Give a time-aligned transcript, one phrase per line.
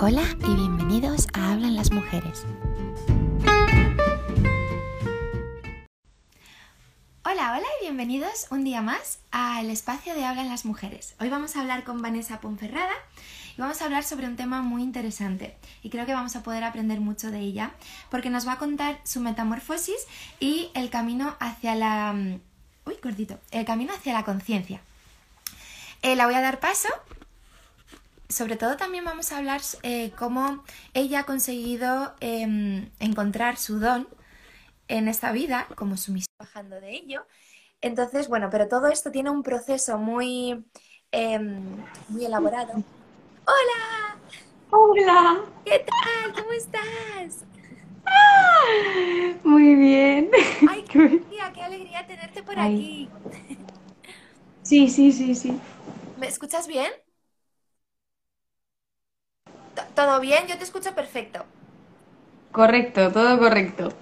[0.00, 2.46] Hola y bienvenidos a Hablan las Mujeres.
[7.24, 11.16] Hola, hola y bienvenidos un día más al espacio de Hablan las Mujeres.
[11.18, 12.94] Hoy vamos a hablar con Vanessa Ponferrada
[13.56, 16.62] y vamos a hablar sobre un tema muy interesante y creo que vamos a poder
[16.62, 17.72] aprender mucho de ella
[18.08, 20.06] porque nos va a contar su metamorfosis
[20.38, 22.12] y el camino hacia la...
[22.12, 22.40] Mm,
[22.84, 23.40] uy, cortito.
[23.50, 24.80] El camino hacia la conciencia.
[26.02, 26.88] Eh, la voy a dar paso
[28.28, 34.08] sobre todo también vamos a hablar eh, cómo ella ha conseguido em, encontrar su don
[34.88, 37.26] en esta vida, como su misión bajando de ello.
[37.80, 40.64] Entonces, bueno, pero todo esto tiene un proceso muy,
[41.10, 41.76] em,
[42.08, 42.72] muy elaborado.
[43.46, 44.18] ¡Hola!
[44.70, 45.44] ¡Hola!
[45.64, 46.32] ¿Qué tal?
[46.34, 47.44] ¿Cómo estás?
[49.44, 50.30] muy bien.
[50.68, 53.08] ¡Ay, qué alegría, qué alegría tenerte por aquí!
[54.62, 55.58] Sí, sí, sí, sí.
[56.18, 56.92] ¿Me escuchas bien?
[59.94, 60.46] ¿Todo bien?
[60.46, 61.44] Yo te escucho perfecto.
[62.52, 63.92] Correcto, todo correcto.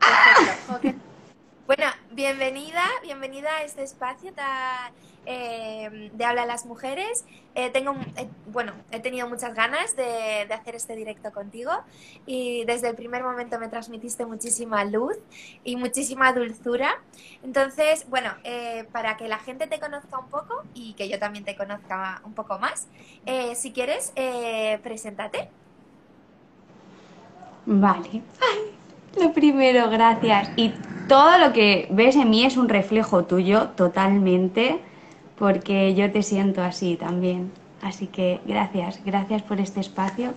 [0.00, 1.00] Perfecto.
[1.66, 1.86] Bueno,
[2.20, 4.30] bienvenida, bienvenida a este espacio
[5.24, 7.24] eh, de Habla a las Mujeres.
[7.54, 11.70] Eh, tengo, eh, bueno, he tenido muchas ganas de, hacer este directo contigo
[12.26, 15.16] y desde el primer momento me transmitiste muchísima luz
[15.64, 17.00] y muchísima dulzura.
[17.42, 18.34] Entonces, bueno,
[18.92, 22.34] para que la gente te conozca un poco y que yo también te conozca un
[22.34, 22.86] poco más,
[23.54, 24.12] si quieres,
[24.82, 25.48] preséntate.
[27.64, 28.22] Vale.
[29.18, 30.50] Lo primero, gracias.
[30.56, 30.72] Y
[31.08, 34.78] todo lo que ves en mí es un reflejo tuyo totalmente,
[35.36, 37.50] porque yo te siento así también.
[37.82, 40.32] Así que gracias, gracias por este espacio.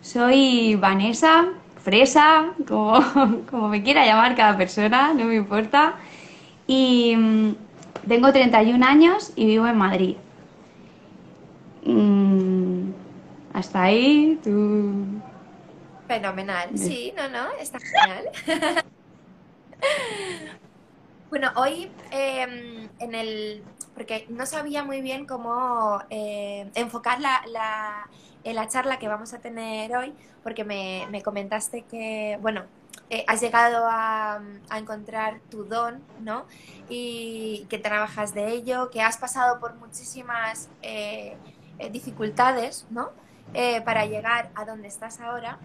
[0.00, 1.48] Soy Vanessa,
[1.82, 3.00] Fresa, como,
[3.50, 5.94] como me quiera llamar cada persona, no me importa.
[6.66, 7.50] Y mm,
[8.08, 10.16] tengo 31 años y vivo en Madrid.
[11.84, 12.90] Mm,
[13.52, 15.20] hasta ahí, tú
[16.10, 16.76] Fenomenal.
[16.76, 18.30] Sí, no, no, está genial.
[21.30, 23.62] bueno, hoy em, en el.
[23.94, 28.08] Porque no sabía muy bien cómo eh, enfocar la, la,
[28.42, 30.12] la, charla que vamos a tener hoy,
[30.42, 32.64] porque me, me comentaste que, bueno,
[33.08, 36.44] eh, has llegado a, a, encontrar tu don, ¿no?
[36.88, 41.36] Y que trabajas de ello, que has pasado por muchísimas eh,
[41.92, 43.10] dificultades, ¿no?
[43.84, 45.58] para llegar a donde estás ahora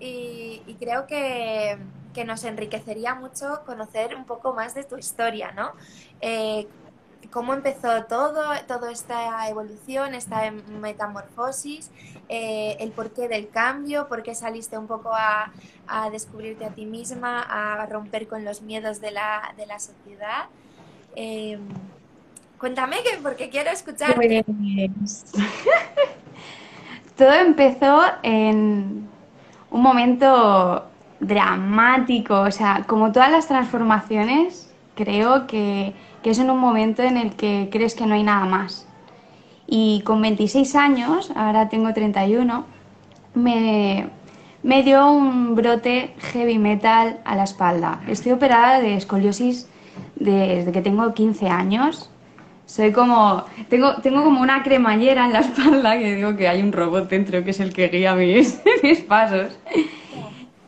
[0.00, 1.78] y, creo que,
[2.24, 5.72] nos enriquecería mucho conocer un poco más de tu historia, ¿no?
[6.20, 6.66] Eh,
[7.30, 11.90] cómo empezó todo, toda esta evolución, esta metamorfosis,
[12.28, 15.52] eh, el porqué del cambio, por qué saliste un poco a,
[16.12, 20.46] descubrirte a ti misma, a romper con los miedos de la, de la sociedad.
[21.16, 21.58] Eh,
[22.58, 24.44] cuéntame, que, porque quiero escucharte.
[24.44, 25.24] Pues,
[27.16, 29.08] todo empezó en
[29.70, 30.84] un momento
[31.20, 35.94] dramático, o sea, como todas las transformaciones, creo que,
[36.24, 38.86] es en un momento en el que crees que no hay nada más.
[39.66, 42.64] Y con 26 años, ahora tengo 31,
[43.34, 44.08] me,
[44.62, 48.00] me dio un brote heavy metal a la espalda.
[48.08, 49.68] Estoy operada de escoliosis
[50.16, 52.10] desde que tengo 15 años.
[52.70, 53.44] Soy como.
[53.68, 57.42] Tengo, tengo como una cremallera en la espalda que digo que hay un robot dentro
[57.42, 59.58] que es el que guía mis, mis pasos.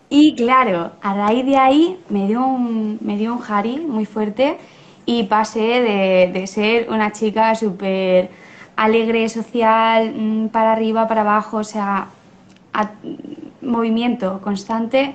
[0.08, 4.58] Y claro, a raíz de ahí me dio un, me dio un jari muy fuerte
[5.06, 8.30] y pasé de, de ser una chica súper
[8.74, 12.08] alegre, social, mm, para arriba, para abajo, o sea,
[13.60, 15.14] movimiento constante,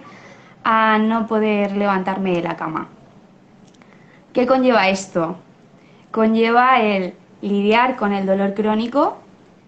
[0.63, 2.87] a no poder levantarme de la cama.
[4.31, 5.37] ¿Qué conlleva esto?
[6.17, 7.13] Conlleva el
[7.43, 9.19] lidiar con el dolor crónico,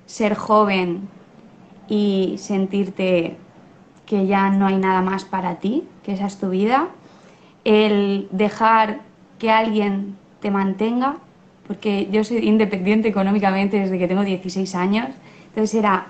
[0.07, 1.07] ser joven
[1.87, 3.37] y sentirte
[4.07, 6.87] que ya no hay nada más para ti, que esa es tu vida,
[7.65, 9.01] el dejar
[9.37, 11.17] que alguien te mantenga,
[11.67, 15.09] porque yo soy independiente económicamente desde que tengo 16 años,
[15.49, 16.07] entonces era,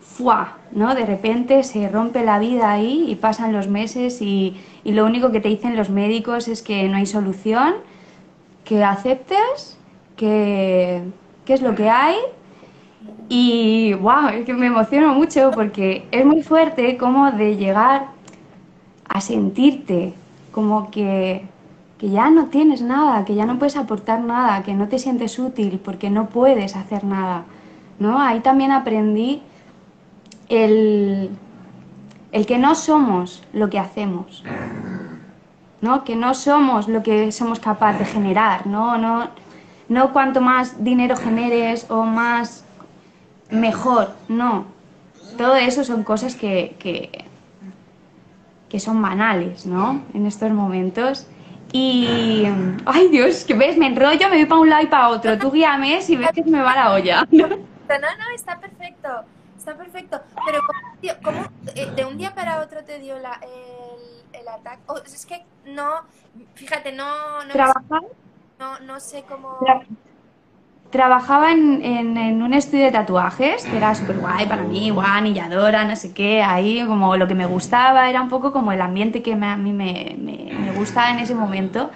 [0.00, 0.56] ¡fua!
[0.72, 0.94] ¿no?
[0.94, 5.30] De repente se rompe la vida ahí y pasan los meses y, y lo único
[5.30, 7.74] que te dicen los médicos es que no hay solución
[8.68, 9.78] que aceptes
[10.14, 11.02] que,
[11.46, 12.16] es lo que hay
[13.30, 18.08] y wow, es que me emociono mucho porque es muy fuerte como de llegar
[19.08, 20.12] a sentirte
[20.52, 21.46] como que,
[21.96, 25.38] que, ya no tienes nada, que ya no puedes aportar nada, que no te sientes
[25.38, 27.44] útil porque no puedes hacer nada.
[27.98, 28.20] ¿no?
[28.20, 29.40] Ahí también aprendí
[30.50, 31.30] el,
[32.32, 34.44] el que no somos lo que hacemos.
[35.80, 36.04] ¿No?
[36.04, 38.98] que no somos lo que somos capaces de generar, ¿no?
[38.98, 39.28] No,
[39.88, 42.64] no cuanto más dinero generes o más
[43.50, 44.66] mejor, no.
[45.36, 47.24] todo eso son cosas que, que,
[48.68, 50.02] que son banales, ¿no?
[50.14, 51.26] En estos momentos.
[51.72, 52.46] Y,
[52.86, 55.38] ay Dios, que ves, me enrollo, me voy para un lado y para otro.
[55.38, 57.26] Tú guíame si ves que me va la olla.
[57.30, 59.08] No, no, está perfecto,
[59.56, 60.20] está perfecto.
[60.44, 60.60] Pero
[61.22, 61.40] ¿cómo,
[61.74, 64.17] eh, de un día para otro te dio la, el,
[65.04, 66.02] es que no,
[66.54, 67.44] fíjate, no...
[67.44, 68.02] no ¿Trabajar?
[68.58, 69.58] No, no sé cómo...
[70.90, 75.84] trabajaba en, en, un estudio de tatuajes, que era súper guay para mí, guay, anilladora,
[75.84, 79.22] no sé qué, ahí como lo que me gustaba, era un poco como el ambiente
[79.22, 81.90] que a mí me, me, me, gustaba en ese momento.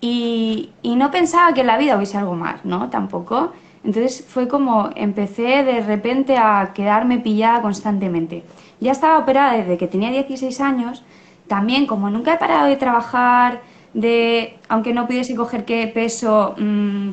[0.00, 2.88] Y, y, no pensaba que en la vida hubiese algo más, ¿no?
[2.88, 3.52] Tampoco.
[3.84, 8.44] Entonces fue como empecé de repente a quedarme pillada constantemente.
[8.80, 11.04] Ya estaba operada desde que tenía 16 años.
[11.50, 13.60] También como nunca he parado de trabajar,
[13.92, 17.10] de aunque no pudiese coger qué peso, mmm,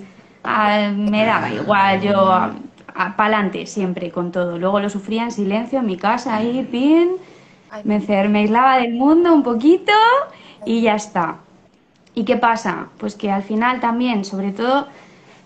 [1.09, 2.13] me daba igual, yo
[2.93, 4.59] para adelante siempre con todo.
[4.59, 7.13] Luego lo sufría en silencio en mi casa, ahí, pin,
[7.83, 7.97] me,
[8.29, 9.91] me aislaba del mundo un poquito
[10.67, 11.37] y ya está.
[12.13, 12.89] ¿Y qué pasa?
[12.99, 14.87] Pues que al final también, sobre todo,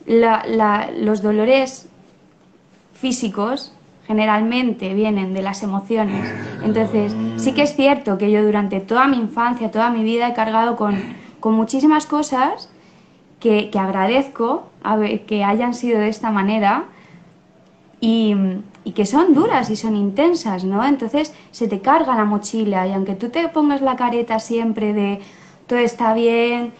[0.05, 1.87] los dolores
[2.93, 3.73] físicos
[4.11, 6.29] generalmente vienen de las emociones.
[6.61, 10.33] Entonces, sí que es cierto que yo durante toda mi infancia, toda mi vida he
[10.33, 11.01] cargado con,
[11.39, 12.69] con muchísimas cosas
[13.39, 14.69] que, que, agradezco
[15.27, 16.83] que hayan sido de esta manera
[18.01, 18.35] y,
[18.83, 20.83] y, que son duras y son intensas, ¿no?
[20.83, 25.21] Entonces se te carga la mochila y aunque tú te pongas la careta siempre de
[25.67, 26.73] todo está bien,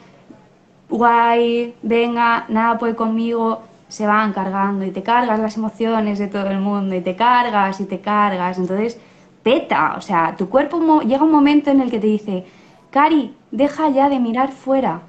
[0.89, 3.61] guay, venga, nada puede conmigo,
[3.91, 7.81] se van cargando y te cargas las emociones de todo el mundo y te cargas
[7.81, 8.57] y te cargas.
[8.57, 8.97] Entonces,
[9.43, 12.45] peta, o sea, tu cuerpo llega un momento en el que te dice,
[12.89, 15.01] Cari, deja ya de mirar fuera.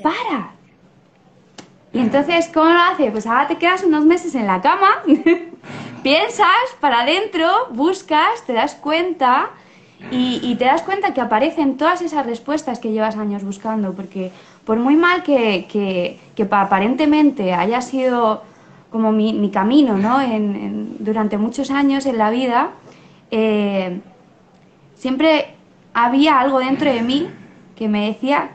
[0.00, 0.52] Para.
[1.92, 3.10] Y entonces, ¿cómo lo hace?
[3.10, 5.02] Pues ahora te quedas unos meses en la cama,
[6.04, 9.50] piensas para adentro, buscas, te das cuenta
[10.10, 14.30] y, te das cuenta que aparecen todas esas respuestas que llevas años buscando, porque
[14.64, 18.42] por muy mal que, que, aparentemente haya sido
[18.90, 20.20] como mi, camino ¿no?
[20.20, 22.70] En, durante muchos años en la vida,
[23.30, 24.00] eh,
[24.94, 25.54] siempre
[25.94, 27.28] había algo dentro de mí
[27.74, 28.50] que me decía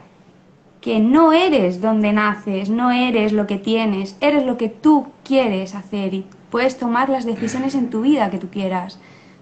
[0.80, 5.76] que no eres donde naces, no eres lo que tienes, eres lo que tú quieres
[5.76, 9.00] hacer y puedes tomar las decisiones en tu vida que tú quieras.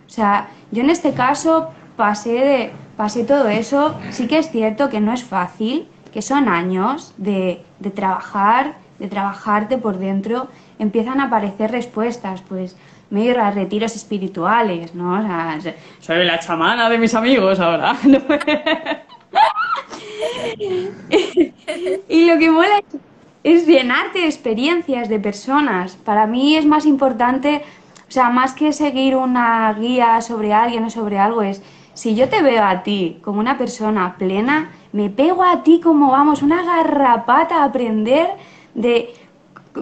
[0.07, 1.69] O sea, yo en este caso
[2.00, 4.00] pasé, de, pasé todo eso.
[4.10, 9.10] Sí que es cierto que no es fácil, que son años de, de trabajar, de
[9.10, 10.48] trabajarte por dentro.
[10.80, 12.78] Empiezan a aparecer respuestas, pues
[13.10, 15.19] me ir a retiros espirituales, ¿no?
[15.19, 15.60] O sea,
[16.00, 17.98] soy la chamana de mis amigos ahora.
[22.07, 22.81] y lo que mola
[23.44, 25.98] es llenarte de experiencias de personas.
[25.98, 27.62] Para mí es más importante,
[28.07, 31.62] o sea, más que seguir una guía sobre alguien o sobre algo, es
[31.94, 36.12] si yo te veo a ti como una persona plena, me pego a ti como,
[36.12, 38.30] vamos, una garrapata a aprender
[38.74, 39.14] de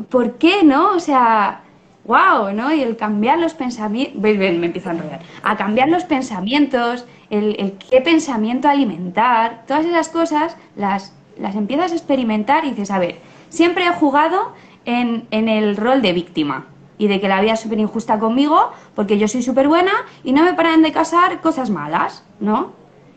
[0.10, 0.92] por qué, ¿no?
[0.92, 1.62] O sea,
[2.06, 2.74] wow, ¿no?
[2.74, 7.78] Y el cambiar los pensamientos, ven, me empiezo a enrollar, a cambiar los pensamientos, el,
[7.90, 13.20] qué pensamiento alimentar, todas esas cosas las, las empiezas a experimentar y dices, a ver,
[13.50, 14.54] siempre he jugado
[14.86, 16.66] en, en el rol de víctima
[16.98, 19.92] y de que la vida es súper injusta conmigo porque yo soy súper buena
[20.24, 22.74] y no me paran de casar cosas malas, ¿no?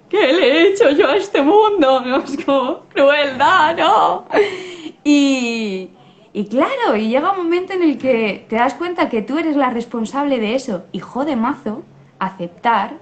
[0.09, 2.01] ¿Qué le he hecho yo a este mundo?
[2.01, 2.19] ¿No?
[2.25, 4.25] Es como crueldad, ¿no?
[5.05, 5.91] Y,
[6.33, 9.57] y claro, y llega un momento en el que te das cuenta que tú eres
[9.57, 11.83] la responsable de eso y jode mazo
[12.19, 12.95] aceptar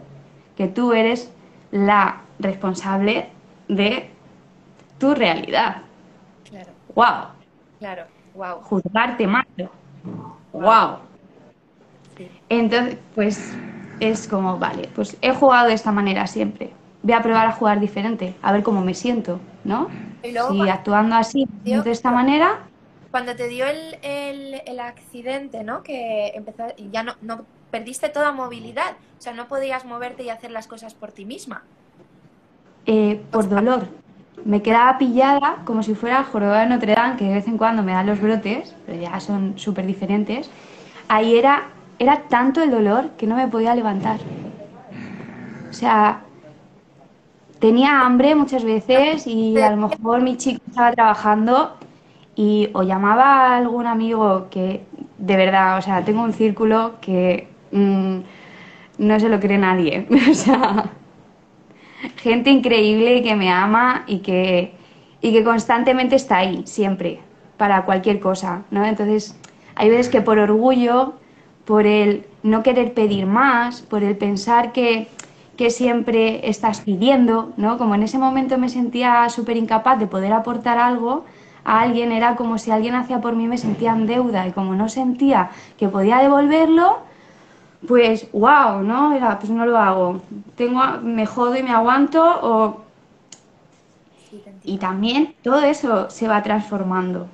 [0.56, 1.32] que tú eres
[1.70, 3.30] la responsable
[3.68, 4.11] de
[4.99, 5.82] tu realidad.
[6.49, 6.70] Claro.
[6.94, 7.32] Wow.
[7.78, 8.04] Claro,
[8.35, 8.61] wow.
[8.62, 9.70] Juzgarte mazo
[10.52, 10.99] wow.
[12.49, 13.52] Entonces, pues
[14.00, 16.73] es como, vale, pues he jugado de esta manera siempre.
[17.02, 19.88] Voy a probar a jugar diferente, a ver cómo me siento, ¿no?
[20.23, 22.61] Y si actuando así, de esta manera.
[23.11, 25.83] Cuando te dio el, el, accidente, ¿no?
[25.83, 30.50] Que empezó, ya no, no perdiste toda movilidad, o sea, no podías moverte y hacer
[30.50, 31.62] las cosas por ti misma.
[32.87, 33.87] Eh, por dolor.
[34.45, 37.83] Me quedaba pillada como si fuera jorobada de Notre Dame, que de vez en cuando
[37.83, 40.50] me dan los brotes, pero ya son súper diferentes.
[41.09, 41.68] Ahí era,
[41.99, 44.21] era tanto el dolor que no me podía levantar.
[45.68, 46.23] O sea,
[47.59, 51.76] tenía hambre muchas veces y a lo mejor mi chico estaba trabajando
[52.35, 54.85] y o llamaba a algún amigo que
[55.18, 58.18] de verdad, o sea, tengo un círculo que mm,
[58.99, 60.07] no se lo cree nadie.
[60.30, 60.90] o sea,
[62.17, 64.75] gente increíble que me ama y que,
[65.21, 67.21] y que constantemente está ahí, siempre,
[67.57, 68.85] para cualquier cosa, ¿no?
[68.85, 69.38] Entonces,
[69.75, 71.14] hay veces que por orgullo,
[71.64, 75.09] por el no querer pedir más, por el pensar que,
[75.57, 77.78] que siempre estás pidiendo, ¿no?
[77.78, 81.25] Como en ese momento me sentía súper incapaz de poder aportar algo
[81.64, 84.75] a alguien, era como si alguien hacía por mí me sentía en deuda y como
[84.75, 87.00] no sentía que podía devolverlo,
[87.87, 89.14] pues wow, ¿no?
[89.14, 90.23] Era, pues no lo hago.
[90.56, 92.85] Tengo, me jodo y me aguanto o...
[94.64, 97.28] Y también todo eso se va transformando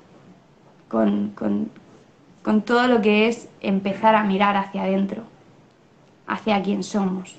[0.88, 1.70] con, con,
[2.42, 5.22] con todo lo que es empezar a mirar hacia adentro,
[6.26, 7.36] hacia quién somos.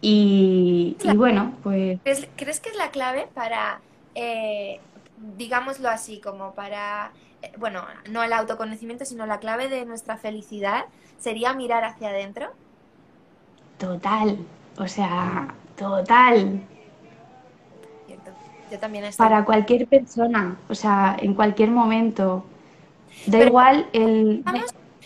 [0.00, 1.98] Y, y, bueno, pues...
[2.04, 3.80] ¿Crees, que es la clave para,
[4.14, 4.78] eh,
[5.36, 7.10] digámoslo así, como para,
[7.58, 10.86] bueno, no el autoconocimiento, sino la clave de nuestra felicidad
[11.18, 12.52] sería mirar hacia adentro?
[13.78, 14.38] Total,
[14.78, 16.62] o sea, total.
[18.70, 19.24] Yo también estoy...
[19.24, 22.44] Para cualquier persona, o sea, en cualquier momento.
[23.26, 24.44] Da igual el...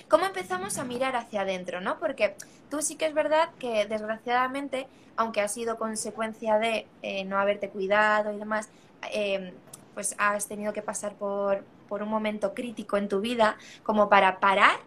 [0.09, 1.99] ¿Cómo empezamos a mirar hacia adentro, no?
[2.01, 2.35] Porque
[2.69, 7.69] tú sí que es verdad que desgraciadamente, aunque ha sido consecuencia de eh, no haberte
[7.69, 8.69] cuidado y demás,
[9.13, 9.53] em,
[9.95, 14.41] pues has tenido que pasar por, por un momento crítico en tu vida como para
[14.41, 14.79] parar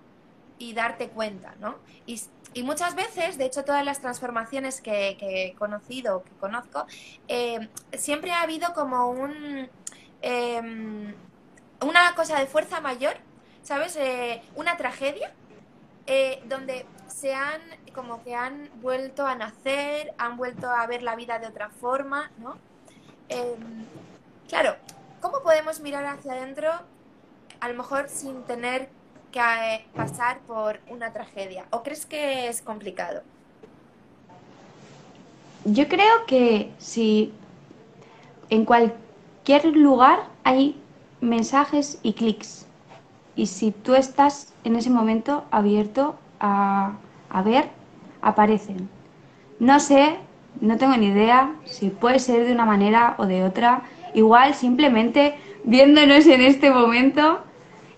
[0.57, 1.75] y darte cuenta, ¿no?
[2.07, 2.19] Y,
[2.63, 6.85] muchas veces, de hecho, todas las transformaciones que, he conocido, que conozco,
[7.27, 9.69] eh, siempre ha habido como un,
[10.21, 11.13] eh,
[11.81, 13.15] una cosa de fuerza mayor,
[13.63, 13.95] ¿sabes?
[13.95, 15.31] Eh, una tragedia
[16.05, 17.61] eh, donde se han,
[17.93, 22.31] como que han vuelto a nacer, han vuelto a ver la vida de otra forma,
[22.39, 22.57] ¿no?
[23.29, 23.85] Em,
[24.49, 24.75] claro,
[25.21, 26.71] ¿cómo podemos mirar hacia adentro
[27.63, 28.89] a lo mejor sin tener
[29.31, 31.63] que eh, pasar por una tragedia?
[31.69, 33.21] ¿O crees que es complicado?
[35.63, 37.31] Yo creo que si
[38.49, 40.75] en cualquier lugar hay
[41.21, 42.65] mensajes y clics.
[43.37, 46.91] Y si tú estás en ese momento abierto a,
[47.29, 47.69] a ver,
[48.21, 48.89] aparecen.
[49.59, 50.17] No sé,
[50.59, 53.83] no tengo ni idea si puede ser de una manera o de otra.
[54.13, 57.41] Igual simplemente viéndonos en este momento,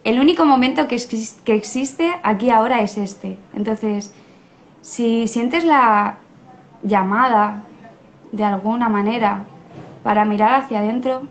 [0.06, 0.98] el único momento que,
[1.44, 3.38] que existe aquí ahora es este.
[3.54, 4.14] Entonces,
[4.82, 6.18] si sientes la
[6.84, 7.64] llamada
[8.32, 9.46] de alguna manera
[10.04, 11.24] para mirar hacia adentro,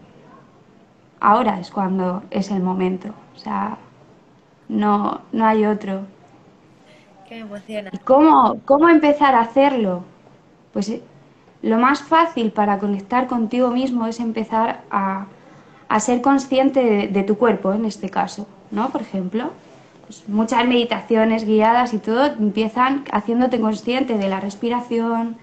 [1.21, 3.15] ahora es cuando es el momento.
[3.37, 3.79] O sea,
[4.69, 6.03] no, no hay otro.
[7.29, 7.91] Qué emociona.
[7.93, 10.03] ¿Y cómo, cómo empezar a hacerlo?
[10.73, 11.03] Pues eh,
[11.63, 15.27] lo más fácil para conectar contigo mismo es empezar a,
[15.89, 18.91] a ser consciente de, tu cuerpo, en este caso, ¿no?
[18.91, 19.51] Por ejemplo,
[20.07, 25.37] pues muchas meditaciones guiadas y todo empiezan haciéndote consciente de la respiración,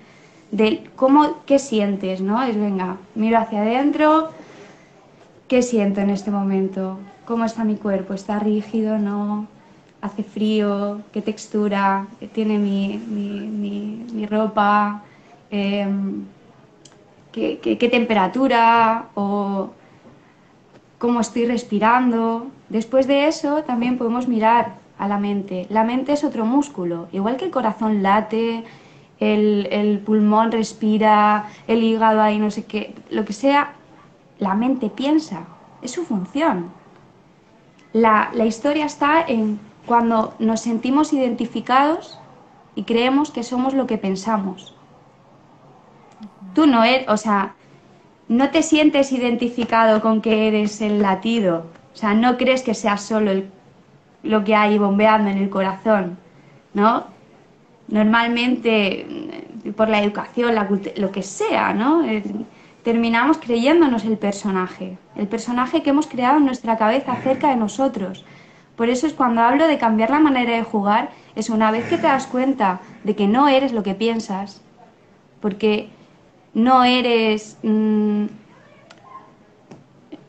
[0.51, 2.43] de cómo, qué sientes, ¿no?
[2.43, 4.29] Es venga, miro hacia adentro,
[5.51, 6.97] ¿Qué siento en este momento?
[7.25, 8.13] ¿Cómo está mi cuerpo?
[8.13, 8.97] ¿Está rígido?
[8.97, 9.47] ¿No?
[9.99, 11.01] ¿Hace frío?
[11.11, 15.03] ¿Qué textura tiene mi, ropa?
[15.49, 16.23] Em,
[17.33, 19.09] ¿qué, temperatura?
[19.13, 19.71] ¿O
[21.01, 22.45] cómo estoy respirando?
[22.69, 25.65] Después de eso también podemos mirar a la mente.
[25.69, 27.07] La mente es otro músculo.
[27.11, 28.63] Igual que el corazón late,
[29.19, 33.73] el, pulmón respira, el hígado ahí no sé qué, lo que sea,
[34.37, 35.47] la mente piensa,
[35.81, 36.71] es su función.
[37.93, 42.19] La, historia está en cuando nos sentimos identificados
[42.75, 44.75] y creemos que somos lo que pensamos.
[46.53, 47.55] Tú no eres, o sea,
[48.31, 53.01] no te sientes identificado con que eres el latido, o sea, no crees que seas
[53.01, 53.43] solo
[54.23, 56.17] lo que hay bombeando en el corazón,
[56.73, 57.07] ¿no?
[57.89, 59.05] Normalmente,
[59.75, 62.03] por la educación, la lo que sea, ¿no?
[62.83, 68.23] terminamos creyéndonos el personaje, el personaje que hemos creado en nuestra cabeza acerca de nosotros.
[68.77, 71.97] Por eso es cuando hablo de cambiar la manera de jugar, es una vez que
[71.97, 74.61] te das cuenta de que no eres lo que piensas,
[75.41, 75.89] porque
[76.53, 77.57] no eres...
[77.63, 78.25] Mm,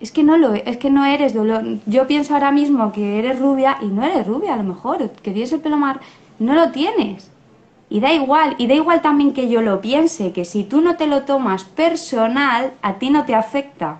[0.01, 1.63] es que no lo es que no eres dolor.
[1.87, 5.31] Yo pienso ahora mismo que eres rubia y no eres rubia a lo mejor, que
[5.31, 6.01] tienes el pelo mar,
[6.41, 7.31] no lo tienes.
[7.89, 10.97] Y da igual, y da igual también que yo lo piense, que si tú no
[10.97, 13.99] te lo tomas personal, a ti no te afecta.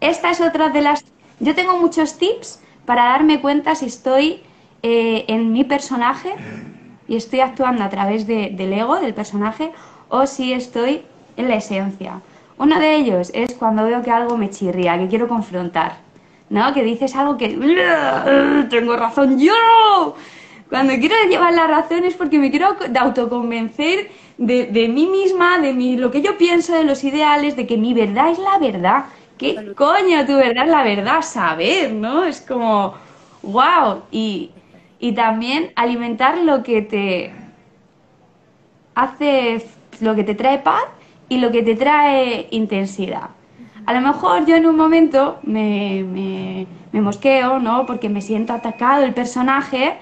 [0.00, 1.04] Esta es otra de las...
[1.38, 4.42] Yo tengo muchos tips para darme cuenta si estoy
[4.82, 6.34] eh, en mi personaje
[7.08, 9.72] y estoy actuando a través del ego, del personaje,
[10.08, 11.02] o si estoy
[11.36, 12.20] en la esencia.
[12.58, 15.96] Uno de ellos es cuando veo que algo me chirría, que quiero confrontar,
[16.50, 16.72] ¿no?
[16.74, 17.48] Que dices algo que...
[18.68, 20.14] Tengo razón yo
[20.70, 24.08] cuando quiero llevar la razón es porque me quiero autoconvencer
[24.38, 27.76] de, de mí misma, de mi, lo que yo pienso, de los ideales, de que
[27.76, 29.04] mi verdad es la verdad.
[29.36, 31.22] ¿Qué coño tu verdad es la verdad?
[31.22, 32.24] Saber, ¿no?
[32.24, 32.94] Es como,
[33.42, 34.02] wow.
[34.12, 34.50] Y,
[35.00, 37.32] y también alimentar lo que te
[38.94, 39.66] hace,
[40.00, 40.84] lo que te trae paz
[41.30, 43.30] y lo que te trae intensidad.
[43.86, 47.86] A lo mejor yo en un momento me, me, me mosqueo, ¿no?
[47.86, 49.94] Porque me siento atacado el personaje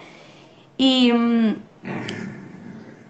[0.79, 1.55] y, mm,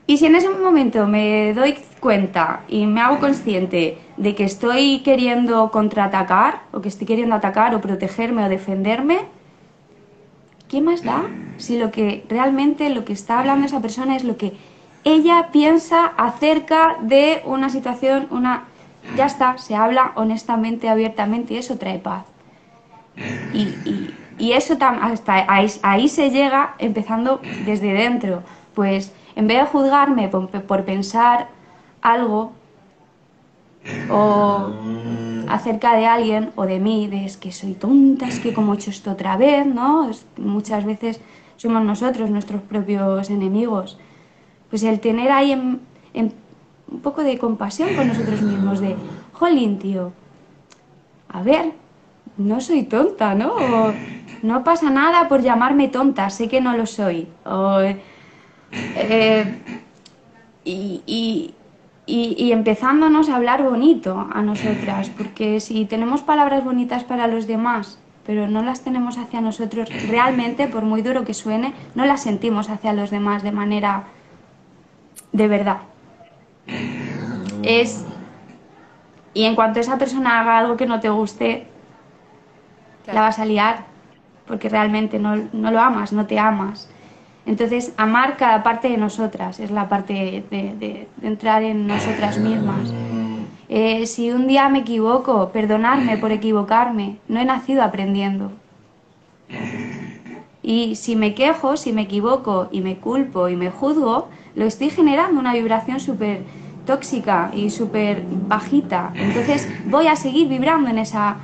[0.07, 5.01] y si en ese momento me doy cuenta y me hago consciente de que estoy
[5.01, 9.21] queriendo contraatacar o que estoy queriendo atacar o protegerme o defenderme,
[10.69, 11.23] ¿qué más da
[11.57, 14.55] si lo que realmente lo que está hablando esa persona es lo que
[15.05, 18.65] ella piensa acerca de una situación, una
[19.17, 22.25] ya está, se habla honestamente, abiertamente y eso trae paz.
[23.53, 25.47] Y, y, eso hasta
[25.83, 28.43] ahí, se llega empezando desde dentro.
[28.75, 31.49] Pues en vez de juzgarme por pensar
[32.01, 32.53] algo
[34.11, 34.71] o
[35.49, 38.77] acerca de alguien o de mí, de es que soy tonta, es que como he
[38.77, 40.11] hecho esto otra vez, ¿no?
[40.37, 41.21] muchas veces
[41.57, 43.99] somos nosotros nuestros propios enemigos.
[44.71, 45.81] Pues el tener ahí en,
[46.91, 48.97] un poco de compasión con nosotros mismos, de,
[49.33, 50.13] jolín, tío,
[51.29, 51.73] a ver,
[52.37, 53.55] no soy tonta, ¿no?
[54.43, 57.27] No pasa nada por llamarme tonta, sé que no lo soy.
[58.71, 59.59] Eh,
[60.65, 61.55] y,
[62.07, 67.99] y, empezándonos a hablar bonito a nosotras, porque si tenemos palabras bonitas para los demás,
[68.27, 72.69] pero no las tenemos hacia nosotros, realmente, por muy duro que suene, no las sentimos
[72.71, 74.05] hacia los demás de manera
[75.39, 75.79] de verdad.
[77.63, 78.05] Es.
[79.33, 81.67] Y en cuanto esa persona haga algo que no te guste,
[83.07, 83.85] la vas a liar,
[84.47, 86.91] porque realmente no, no lo amas, no te amas.
[87.47, 92.93] Entonces, amar cada parte de nosotras es la parte de, entrar en nosotras mismas.
[93.71, 97.17] Eh, si un día me equivoco, perdonarme por equivocarme.
[97.29, 98.53] No he nacido aprendiendo.
[100.63, 104.91] Y si me quejo, si me equivoco y me culpo y me juzgo, lo estoy
[104.91, 106.43] generando una vibración súper
[106.87, 109.13] tóxica y súper bajita.
[109.15, 111.37] Entonces voy a seguir vibrando en esa,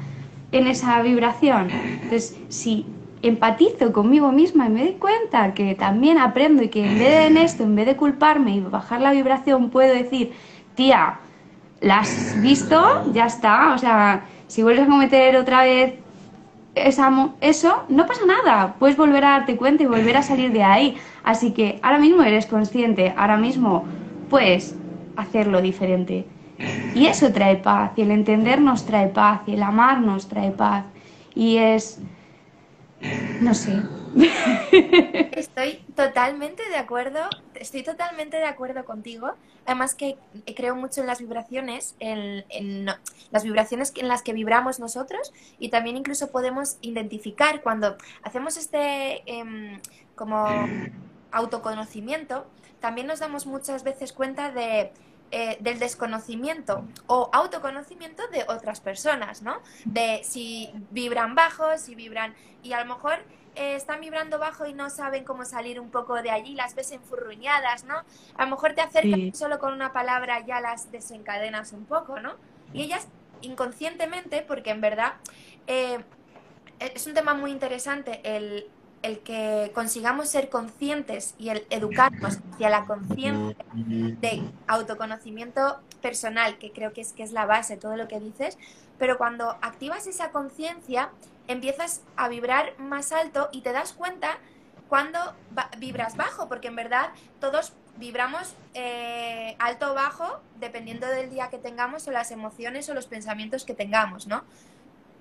[0.52, 1.70] en esa vibración.
[1.70, 2.86] Entonces, si
[3.22, 7.26] empatizo conmigo misma y me doy cuenta que también aprendo y que en vez de
[7.26, 10.32] en esto, en vez de culparme y bajar la vibración, puedo decir,
[10.74, 11.18] tía,
[11.80, 13.12] ¿la has visto?
[13.12, 13.74] Ya está.
[13.74, 15.94] O sea, si vuelves a cometer otra vez
[16.74, 18.76] eso, no pasa nada.
[18.78, 20.96] Puedes volver a darte cuenta y volver a salir de ahí.
[21.22, 23.86] Así que ahora mismo eres consciente, ahora mismo
[24.28, 24.82] puedes
[25.16, 26.28] hacerlo diferente.
[26.92, 30.86] Y eso trae paz, y el entendernos trae paz, y el amarnos trae paz.
[31.34, 32.06] Y es
[33.40, 33.82] no sé.
[35.32, 37.20] Estoy totalmente de acuerdo,
[37.54, 39.34] estoy totalmente de acuerdo contigo.
[39.66, 40.16] Además que
[40.54, 42.86] creo mucho en las vibraciones, en,
[43.30, 49.22] las vibraciones en las que vibramos nosotros y también incluso podemos identificar cuando hacemos este
[49.26, 49.80] em,
[50.14, 50.46] como
[51.32, 52.46] autoconocimiento,
[52.80, 54.92] también nos damos muchas veces cuenta de
[55.36, 59.60] eh, del desconocimiento o autoconocimiento de otras personas, ¿no?
[59.84, 62.36] De si vibran bajo, si vibran...
[62.62, 63.18] Y a lo mejor
[63.56, 66.92] eh, están vibrando bajo y no saben cómo salir un poco de allí, las ves
[66.92, 67.96] enfurruñadas, ¿no?
[68.36, 72.36] A lo mejor te acercas solo con una palabra ya las desencadenas un poco, ¿no?
[72.72, 73.08] Y ellas
[73.40, 75.14] inconscientemente, porque en verdad
[75.66, 75.98] eh,
[76.78, 78.68] es un tema muy interesante el
[79.04, 86.72] el que consigamos ser conscientes y el educarnos hacia la conciencia de autoconocimiento personal, que
[86.72, 88.56] creo que es, que es la base, todo lo que dices,
[88.98, 91.10] pero cuando activas esa conciencia,
[91.48, 94.38] empiezas a vibrar más alto y te das cuenta
[94.88, 95.18] cuando
[95.78, 101.58] vibras bajo, porque en verdad todos vibramos eh, alto o bajo dependiendo del día que
[101.58, 104.44] tengamos o las emociones o los pensamientos que tengamos, ¿no?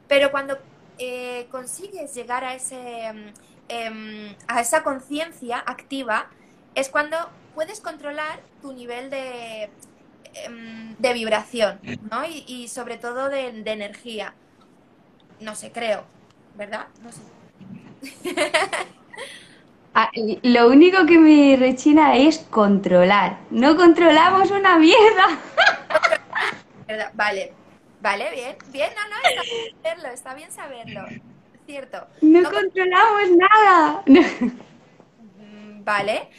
[0.07, 0.57] Pero cuando
[0.99, 3.33] eh, consigues llegar a ese
[3.73, 6.27] Em, a esa conciencia activa,
[6.75, 7.17] es cuando
[7.55, 9.71] puedes controlar tu nivel de,
[10.35, 11.79] em, de vibración,
[12.11, 12.23] ¿no?
[12.23, 14.35] Y, sobre todo de, energía.
[15.39, 16.03] No sé, creo,
[16.55, 16.87] ¿verdad?
[17.01, 17.21] No sé.
[19.95, 20.09] Ah,
[20.41, 23.37] lo único que me rechina es controlar.
[23.51, 25.27] No controlamos una mierda.
[27.13, 27.53] Vale,
[28.01, 31.32] vale, bien, bien, no, no, está bien saberlo, está bien saberlo
[31.65, 32.07] cierto.
[32.21, 34.03] No, controlamos nada.
[34.05, 36.29] Mm, vale.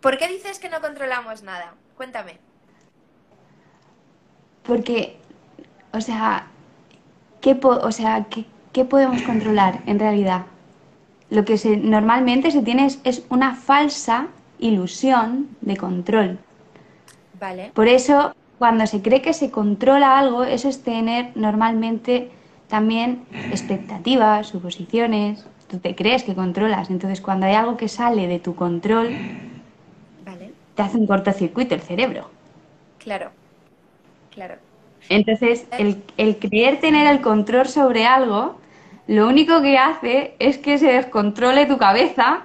[0.00, 1.74] ¿Por qué dices que no controlamos nada?
[1.96, 2.38] Cuéntame.
[4.62, 5.16] Porque,
[5.92, 6.46] o sea,
[7.40, 8.26] ¿qué, o sea,
[8.72, 10.46] ¿qué, podemos controlar en realidad?
[11.30, 16.38] Lo que se, normalmente se tiene es, una falsa ilusión de control.
[17.40, 17.72] Vale.
[17.74, 22.30] Por eso, cuando se cree que se controla algo, eso es tener normalmente
[22.72, 25.44] también expectativas, suposiciones.
[25.68, 26.88] tú te crees que controlas.
[26.88, 29.10] Entonces, cuando hay algo que sale de tu control,
[30.74, 32.30] te hace un cortocircuito el cerebro.
[32.98, 33.30] Claro,
[34.30, 34.54] claro.
[35.10, 38.56] Entonces, el, el creer tener el control sobre algo,
[39.06, 42.44] lo único que hace es que se descontrole tu cabeza,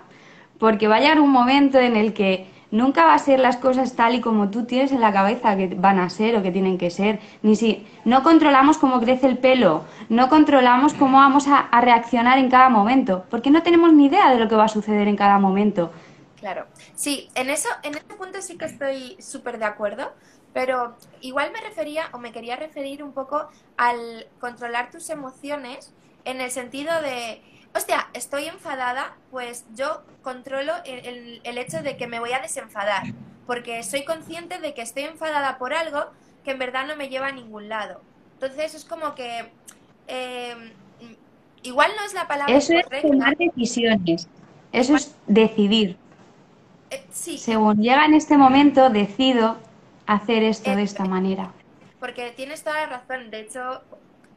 [0.59, 3.95] porque va a llegar un momento en el que nunca va a ser las cosas
[3.95, 6.77] tal y como tú tienes en la cabeza que van a ser o que tienen
[6.77, 7.19] que ser.
[7.41, 12.49] Ni si no controlamos cómo crece el pelo, no controlamos cómo vamos a, reaccionar en
[12.49, 15.39] cada momento, porque no tenemos ni idea de lo que va a suceder en cada
[15.39, 15.91] momento.
[16.39, 20.11] Claro, sí, en eso, en ese punto sí que estoy súper de acuerdo,
[20.53, 25.93] pero igual me refería o me quería referir un poco al controlar tus emociones
[26.25, 27.41] en el sentido de
[27.73, 33.03] hostia, estoy enfadada, pues yo controlo el, hecho de que me voy a desenfadar,
[33.45, 36.05] porque soy consciente de que estoy enfadada por algo
[36.43, 38.01] que en verdad no me lleva a ningún lado.
[38.33, 39.51] Entonces es como que
[40.07, 40.71] em,
[41.63, 44.27] igual no es la palabra Eso es tomar decisiones,
[44.71, 45.97] eso es decidir.
[46.89, 47.37] Eh, sí.
[47.37, 49.57] Según llega en este momento, decido
[50.05, 51.51] hacer esto de esta manera.
[51.99, 53.29] Porque tienes toda la razón.
[53.29, 53.81] De hecho,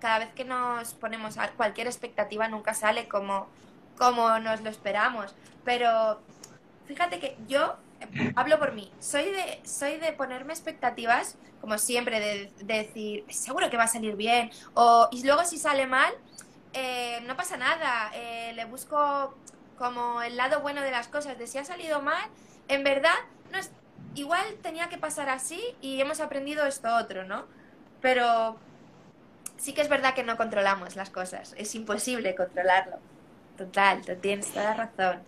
[0.01, 3.49] cada vez que nos ponemos a cualquier expectativa nunca sale como,
[3.97, 5.35] como nos lo esperamos.
[5.65, 6.21] Pero
[6.87, 7.77] fíjate que yo
[8.35, 13.77] hablo por mí, soy de, soy de ponerme expectativas, como siempre, de, decir, seguro que
[13.77, 16.13] va a salir bien, o, y luego si sale mal,
[16.73, 19.35] eh, no pasa nada, eh, le busco
[19.77, 22.29] como el lado bueno de las cosas, de si ha salido mal,
[22.69, 23.15] en verdad,
[23.53, 23.71] no es,
[24.15, 27.45] igual tenía que pasar así y hemos aprendido esto otro, ¿no?
[28.01, 28.59] Pero
[29.61, 32.97] sí que es verdad que no controlamos las cosas, es imposible controlarlo.
[33.57, 35.21] Total, tienes toda la razón.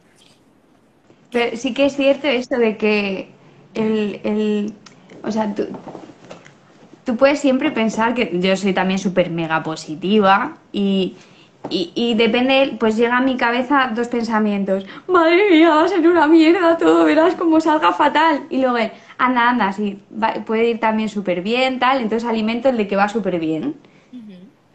[1.30, 3.30] Pero sí que es cierto esto de que
[3.74, 4.74] el, el
[5.22, 5.66] o sea, tú,
[7.04, 11.16] tú, puedes siempre pensar que yo soy también súper mega positiva y,
[11.68, 14.84] y, depende, pues llega a mi cabeza dos pensamientos.
[15.06, 18.46] Madre mía, va a ser una mierda todo, verás cómo salga fatal.
[18.50, 18.78] Y luego,
[19.18, 20.02] anda, anda, sí,
[20.46, 22.00] puede ir también súper bien, tal.
[22.00, 23.76] Entonces alimento el de que va súper bien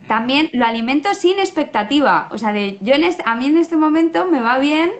[0.08, 2.28] también lo alimento sin expectativa.
[2.32, 4.92] O sea, de, yo en a mí en este momento me va bien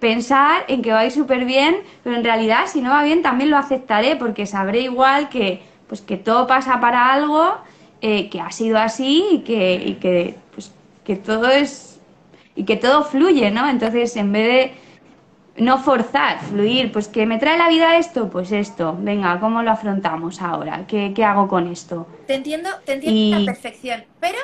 [0.00, 3.22] pensar en que va a ir súper bien, pero en realidad si no va bien
[3.22, 7.54] también lo aceptaré porque sabré igual que, pues, que todo pasa para algo,
[8.00, 10.72] eh, que ha sido así y que, y que, pues,
[11.04, 12.00] que todo es
[12.56, 13.68] y que todo fluye, ¿no?
[13.68, 14.83] Entonces, en vez de
[15.56, 19.70] no forzar, fluir, pues que me trae la vida esto, pues esto, venga, ¿cómo lo
[19.70, 20.86] afrontamos ahora?
[20.86, 22.08] ¿Qué, hago con esto?
[22.26, 24.38] Te entiendo, te entiendo a perfección, pero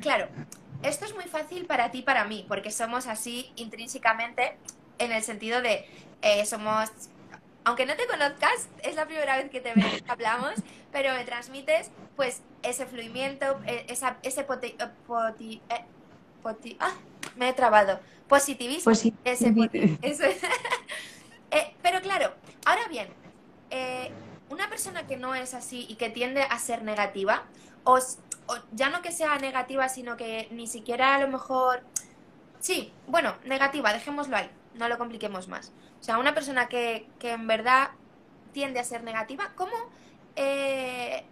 [0.00, 0.28] claro,
[0.82, 4.56] esto es muy fácil para ti y para mí, porque somos así intrínsecamente
[4.98, 5.84] en el sentido de
[6.22, 6.90] eh, somos,
[7.64, 10.54] aunque no te conozcas, es la primera vez que te ves, hablamos,
[10.92, 14.76] pero me transmites pues ese fluimiento, eh, esa, ese poti,
[15.68, 15.84] eh,
[16.78, 16.94] ah,
[17.36, 18.00] me he trabado
[18.32, 18.90] Positivismo.
[21.54, 22.32] Eh, pero claro,
[22.64, 23.08] ahora bien,
[23.68, 24.10] eh,
[24.48, 27.42] una persona que no es así y que tiende a ser negativa,
[27.84, 27.98] o,
[28.72, 31.82] ya no que sea negativa, sino que ni siquiera a lo mejor...
[32.58, 35.72] Sí, bueno, negativa, dejémoslo ahí, no lo compliquemos más.
[36.00, 37.90] O sea, una persona que, en verdad
[38.52, 39.76] tiende a ser negativa, ¿cómo
[40.36, 41.22] eh,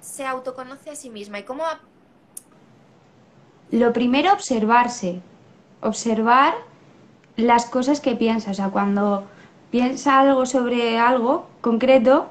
[0.00, 1.64] se autoconoce a sí misma y cómo...
[3.72, 5.20] Lo primero, observarse,
[5.80, 6.54] observar
[7.36, 8.50] las cosas que piensa.
[8.50, 9.24] O sea, cuando
[9.70, 12.26] piensa algo sobre algo concreto,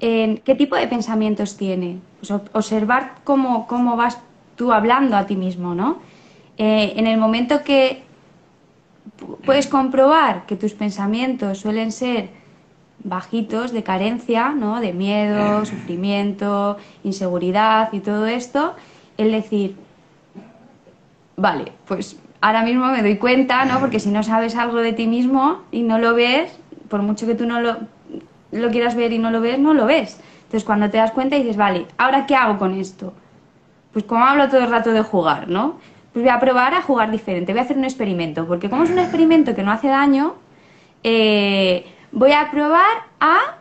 [0.00, 1.98] en qué tipo de pensamientos tiene.
[2.20, 4.18] Pues observar cómo, cómo, vas
[4.54, 5.98] tú hablando a ti mismo, ¿no?
[6.56, 8.02] Eh, en el momento que
[9.44, 12.30] puedes comprobar que tus pensamientos suelen ser
[13.02, 14.80] bajitos, de carencia, ¿no?
[14.80, 18.74] De miedo, sufrimiento, inseguridad y todo esto,
[19.18, 19.76] el decir,
[21.36, 23.80] vale, pues ahora mismo me doy cuenta, ¿no?
[23.80, 26.50] Porque si no sabes algo de ti mismo y no lo ves,
[26.88, 27.76] por mucho que tú no lo,
[28.52, 30.20] lo quieras ver y no lo ves, no lo ves.
[30.44, 33.12] Entonces cuando te das cuenta dices, vale, ¿ahora qué hago con esto?
[33.92, 35.78] Pues como hablo todo el rato de jugar, ¿no?
[36.12, 38.90] Pues voy a probar a jugar diferente, voy a hacer un experimento, porque como es
[38.90, 40.34] un experimento que no hace daño,
[41.02, 43.56] eh, voy a probar a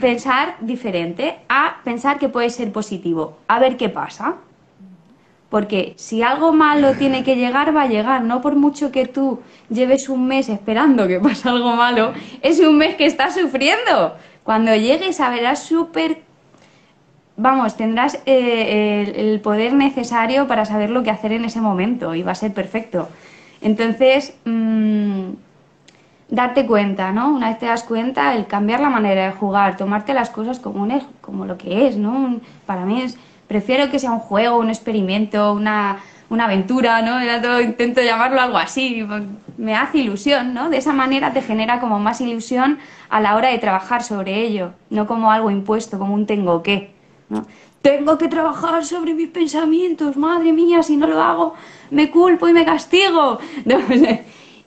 [0.00, 4.36] pensar diferente, a pensar que puede ser positivo, a ver qué pasa.
[5.50, 8.22] Porque si algo malo tiene que llegar, va a llegar.
[8.22, 12.76] No por mucho que tú lleves un mes esperando que pase algo malo, es un
[12.78, 14.16] mes que estás sufriendo.
[14.42, 16.22] Cuando llegues, verás súper...
[17.36, 22.22] Vamos, tendrás eh, el, poder necesario para saber lo que hacer en ese momento y
[22.22, 23.10] va a ser perfecto.
[23.60, 25.32] Entonces, mm,
[26.30, 27.34] darte cuenta, ¿no?
[27.34, 30.82] Una vez te das cuenta, el cambiar la manera de jugar, tomarte las cosas como,
[30.82, 32.40] un, como lo que es, ¿no?
[32.64, 37.18] Para mí es Prefiero que sea un juego, un experimento, una, una aventura, ¿no?
[37.20, 39.06] Era todo, intento llamarlo algo así,
[39.56, 40.68] me hace ilusión, ¿no?
[40.68, 42.78] De esa manera te genera como más ilusión
[43.08, 46.92] a la hora de trabajar sobre ello, no como algo impuesto, como un tengo que,
[47.28, 47.46] ¿no?
[47.82, 51.54] Tengo que trabajar sobre mis pensamientos, madre mía, si no lo hago
[51.90, 53.38] me culpo y me castigo.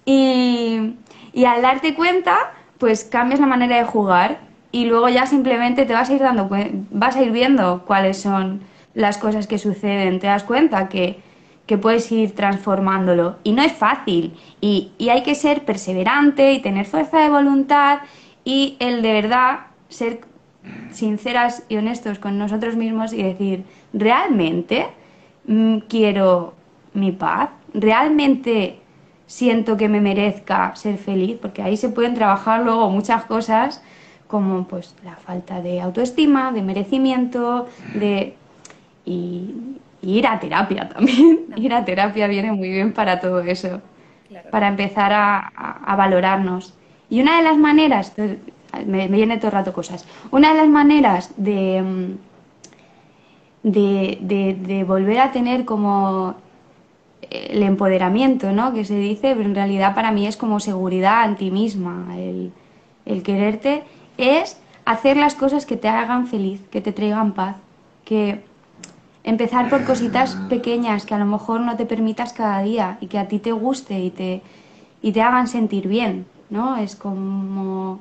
[0.06, 0.94] y,
[1.34, 4.40] y al darte cuenta, pues cambias la manera de jugar
[4.72, 6.50] y luego ya simplemente te vas a ir dando
[6.92, 8.62] vas a ir viendo cuáles son
[8.94, 11.20] las cosas que suceden, te das cuenta que
[11.70, 13.36] que puedes ir transformándolo.
[13.44, 14.34] Y no es fácil.
[14.60, 18.00] Y, hay que ser perseverante y tener fuerza de voluntad
[18.44, 20.22] y el de verdad ser
[20.90, 24.88] sinceras y honestos con nosotros mismos y decir, ¿realmente
[25.46, 26.56] mm, quiero
[26.96, 27.52] mi paz?
[27.76, 28.80] ¿Realmente
[29.28, 31.38] siento que me merezca ser feliz?
[31.40, 33.84] Porque ahí se pueden trabajar luego muchas cosas
[34.30, 38.36] como pues la falta de autoestima, de merecimiento, de
[39.04, 39.56] y,
[40.04, 41.48] ir a terapia también.
[41.58, 43.82] Ir a terapia viene muy bien para todo eso,
[44.52, 46.76] para empezar a, valorarnos.
[47.10, 48.14] Y una de las maneras,
[48.86, 51.82] me, viene todo el rato cosas, una de las maneras de,
[53.64, 56.36] mm, de, de, volver a tener como
[57.32, 58.74] el empoderamiento, ¿no?
[58.74, 62.54] Que se dice, pero en realidad para mí es como seguridad en ti misma, el,
[63.08, 63.84] el quererte,
[64.20, 67.56] es hacer las cosas que te hagan feliz, que te traigan paz,
[68.04, 68.44] que
[69.24, 73.18] empezar por cositas pequeñas que a lo mejor no te permitas cada día y que
[73.18, 74.42] a ti te guste y te,
[75.02, 76.78] y te hagan sentir bien, ¿no?
[76.78, 78.00] Es como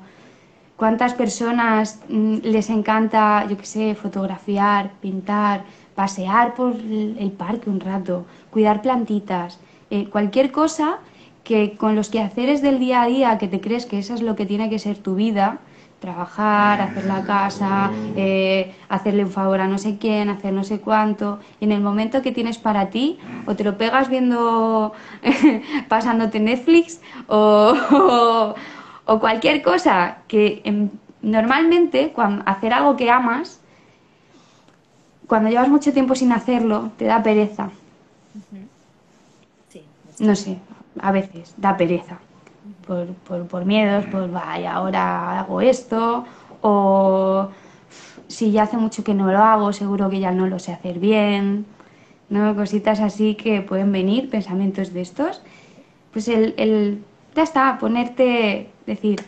[0.75, 5.63] cuántas personas mm, les encanta, yo qué sé, fotografiar, pintar,
[5.95, 9.59] pasear por el parque un rato, cuidar plantitas,
[9.91, 10.99] eh, cualquier cosa
[11.43, 14.35] que con los quehaceres del día a día que te crees que eso es lo
[14.35, 15.59] que tiene que ser tu vida,
[15.99, 20.79] trabajar, hacer la casa, eh, hacerle un favor a no sé quién, hacer no sé
[20.79, 21.39] cuánto.
[21.59, 24.93] Y en el momento que tienes para ti, o te lo pegas viendo,
[25.89, 28.55] pasándote Netflix, o,
[29.05, 30.89] o, cualquier cosa que em,
[31.21, 33.59] normalmente cuando hacer algo que amas,
[35.27, 37.69] cuando llevas mucho tiempo sin hacerlo, te da pereza.
[40.19, 40.57] no sé,
[40.99, 42.19] a veces da pereza
[42.89, 46.25] por, por, por miedos, pues vaya, ahora hago esto,
[46.61, 47.47] o
[48.27, 50.97] si ya hace mucho que no lo hago, seguro que ya no lo sé hacer
[50.97, 51.67] bien,
[52.29, 52.55] ¿no?
[52.55, 55.43] Cositas así que pueden venir, pensamientos de estos.
[56.11, 57.03] Pues el, el
[57.35, 59.21] ya está, ponerte, decir,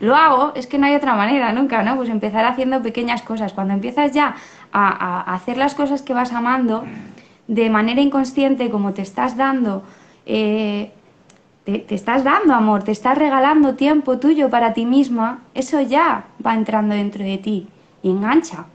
[0.00, 1.94] lo hago, es que no hay otra manera nunca, ¿no?
[1.94, 3.52] Pues empezar haciendo pequeñas cosas.
[3.52, 4.34] Cuando empiezas ya
[4.72, 6.82] a, a hacer las cosas que vas amando,
[7.46, 9.84] de manera inconsciente, como te estás dando,
[10.26, 10.90] eh,
[11.64, 16.54] te, estás dando amor, te estás regalando tiempo tuyo para ti misma, eso ya va
[16.54, 17.68] entrando dentro de ti.
[18.02, 18.66] Y engancha,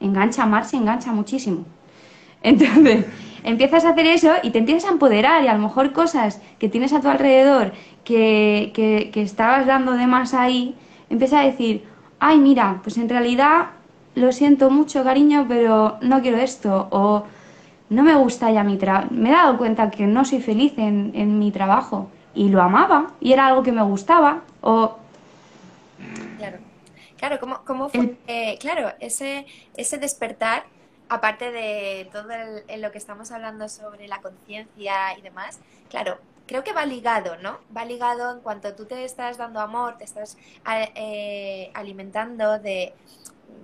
[0.00, 1.64] engancha, amarse engancha muchísimo.
[2.42, 3.06] Entonces,
[3.44, 6.68] empiezas a hacer eso y te empiezas a empoderar y a lo mejor cosas que
[6.68, 7.72] tienes a tu alrededor
[8.04, 10.74] que, que, que estabas dando de más ahí,
[11.08, 11.84] empiezas a decir,
[12.18, 13.66] ay, mira, pues en realidad
[14.16, 17.24] lo siento mucho, cariño, pero no quiero esto, o
[17.88, 21.12] no me gusta ya mi trabajo, me he dado cuenta que no soy feliz en,
[21.14, 24.96] en mi trabajo y lo amaba y era algo que me gustaba o
[26.38, 26.58] claro
[27.16, 28.16] claro cómo, cómo fue
[28.60, 30.64] claro ese ese despertar
[31.08, 32.28] aparte de todo
[32.66, 37.36] en lo que estamos hablando sobre la conciencia y demás claro creo que va ligado
[37.36, 40.36] no va ligado en cuanto tú te estás dando amor te estás
[40.94, 42.94] eh, alimentando de,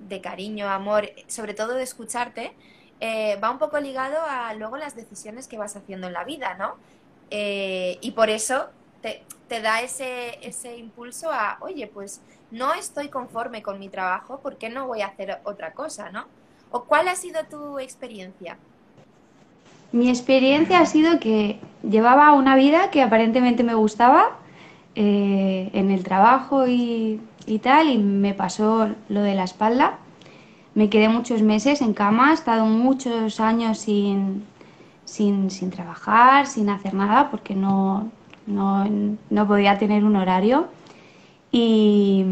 [0.08, 2.54] de cariño amor sobre todo de escucharte
[3.00, 6.54] eh, va un poco ligado a luego las decisiones que vas haciendo en la vida,
[6.54, 6.76] ¿no?
[7.30, 8.66] Eh, y por eso
[9.02, 9.22] te,
[9.62, 14.68] da ese, ese impulso a, oye, pues no estoy conforme con mi trabajo, ¿por qué
[14.68, 16.26] no voy a hacer otra cosa, no?
[16.70, 18.58] ¿O cuál ha sido tu experiencia?
[19.92, 24.36] Mi experiencia ha sido que llevaba una vida que aparentemente me gustaba
[24.94, 29.98] eh, en el trabajo y, y, tal, y me pasó lo de la espalda.
[30.74, 34.44] Me quedé muchos meses en cama, he estado muchos años sin,
[35.08, 38.10] sin, sin trabajar, sin hacer nada, porque no,
[38.46, 38.86] no,
[39.30, 40.68] no podía tener un horario.
[41.50, 42.24] Y,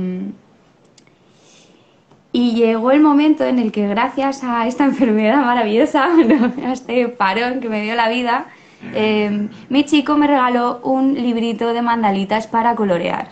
[2.33, 6.05] y llegó el momento en el que gracias a esta enfermedad maravillosa,
[6.67, 8.47] a este parón que me dio la vida,
[8.95, 13.31] eh, mi chico me regaló un librito de mandalitas para colorear.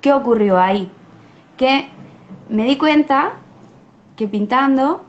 [0.00, 0.88] ¿Qué ocurrió ahí?
[1.56, 1.88] Que
[2.48, 3.32] me di cuenta
[4.14, 5.04] que pintando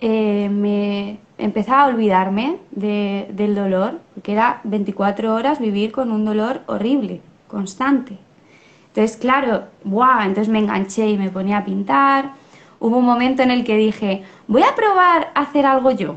[0.00, 6.62] eh, me, empezaba a olvidarme del dolor, porque era 24 horas vivir con un dolor
[6.66, 8.16] horrible, constante.
[8.88, 10.26] Entonces, claro, ¡buah!
[10.26, 12.32] Entonces me enganché y me ponía a pintar.
[12.78, 16.16] Hubo un momento en el que dije, voy a probar a hacer algo yo.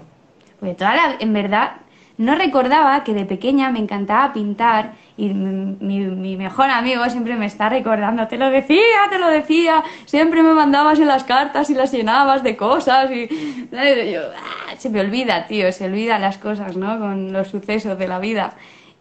[0.60, 1.78] Porque toda en verdad,
[2.18, 7.70] no recordaba que de pequeña me encantaba pintar y mi, mejor amigo siempre me está
[7.70, 11.92] recordando, te lo decía, te lo decía, siempre me mandabas en las cartas y las
[11.94, 13.30] llenabas de cosas y
[13.74, 17.00] ah, se me olvida, tío, se olvidan las cosas, ¿no?
[17.00, 18.56] Con los sucesos de la vida.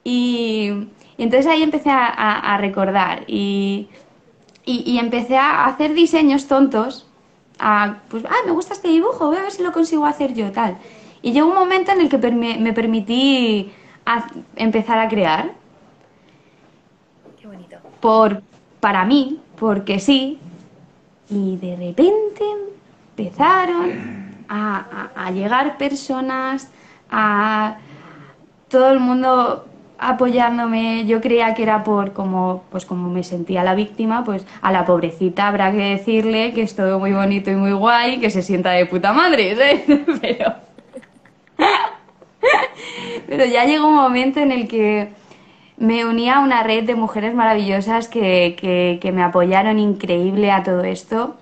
[0.05, 3.89] Y, entonces ahí empecé a, recordar y,
[4.65, 7.07] y, empecé a hacer diseños tontos,
[7.59, 10.53] a, pues, ah, me gusta este dibujo, voy a ver si lo consigo hacer yo,
[10.53, 10.77] tal.
[11.23, 13.73] Y llegó un momento en el que me permití
[14.57, 15.64] empezar a crear
[18.05, 18.43] por,
[18.81, 20.39] para mí, porque sí,
[21.31, 22.45] y de repente
[23.17, 26.71] empezaron a, llegar personas,
[27.11, 27.79] a
[28.69, 29.65] todo el mundo
[29.97, 34.71] apoyándome, yo creía que era por como, pues como me sentía la víctima, pues a
[34.71, 38.43] la pobrecita habrá que decirle que es todo muy bonito y muy guay, que se
[38.43, 40.05] sienta de puta madre, ¿eh?
[40.21, 40.55] pero,
[43.27, 45.24] pero ya llegó un momento en el que
[45.77, 51.37] me uní a una red de mujeres maravillosas que, me apoyaron increíble a todo esto.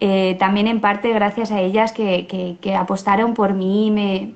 [0.00, 4.34] Eh, también en parte gracias a ellas que, apostaron por mí, me,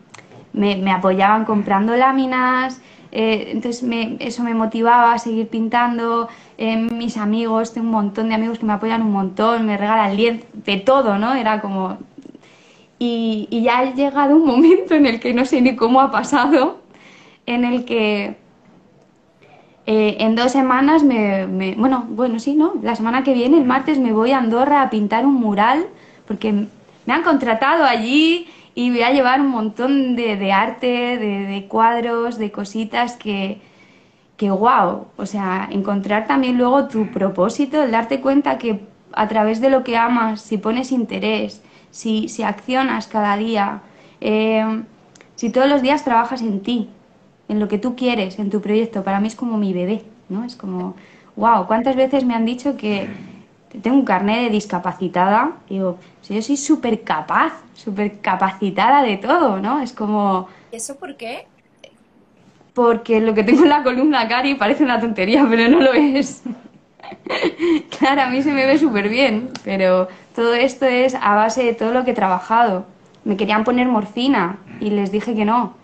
[0.53, 3.85] me, apoyaban comprando láminas, eh, entonces
[4.21, 6.29] eso me motivaba a seguir pintando.
[6.57, 10.17] Eh, mis amigos, tengo un montón de amigos que me apoyan un montón, me regalan
[10.17, 11.35] lienzo, de todo, ¿no?
[11.35, 11.99] Era como...
[12.99, 16.13] Y, y ya ha llegado un momento en el que no sé ni cómo ha
[16.13, 16.79] pasado,
[17.47, 18.37] en el que
[19.87, 22.75] eh, en dos semanas me, Bueno, bueno, sí, ¿no?
[22.83, 25.87] La semana que viene, el martes, me voy a Andorra a pintar un mural
[26.27, 32.39] porque me han contratado allí y voy a llevar un montón de, arte, de, cuadros,
[32.39, 33.61] de cositas que,
[34.37, 38.81] que wow, o sea, encontrar también luego tu propósito, el darte cuenta que
[39.13, 43.83] a través de lo que amas, si pones interés, si, si accionas cada día,
[44.21, 44.85] eh,
[45.35, 46.89] si todos los días trabajas en ti,
[47.53, 49.05] en lo que tú quieres, en tu proyecto.
[49.05, 50.45] Para mí es como mi bebé, ¿no?
[50.45, 50.97] Es como,
[51.37, 53.09] wow, ¿cuántas veces me han dicho que
[53.83, 55.53] tengo un carnet de discapacitada?
[55.69, 59.81] digo, si yo soy súper capaz, súper capacitada de todo, ¿no?
[59.81, 60.49] Es como...
[60.73, 61.47] ¿Eso por qué?
[62.73, 66.43] Porque lo que tengo en la columna Cari parece una tontería, pero no lo es.
[67.99, 71.75] claro, a mí se me ve súper bien, pero todo esto es a base de
[71.75, 72.87] todo lo que he trabajado.
[73.25, 75.82] Me querían poner morfina y les dije que no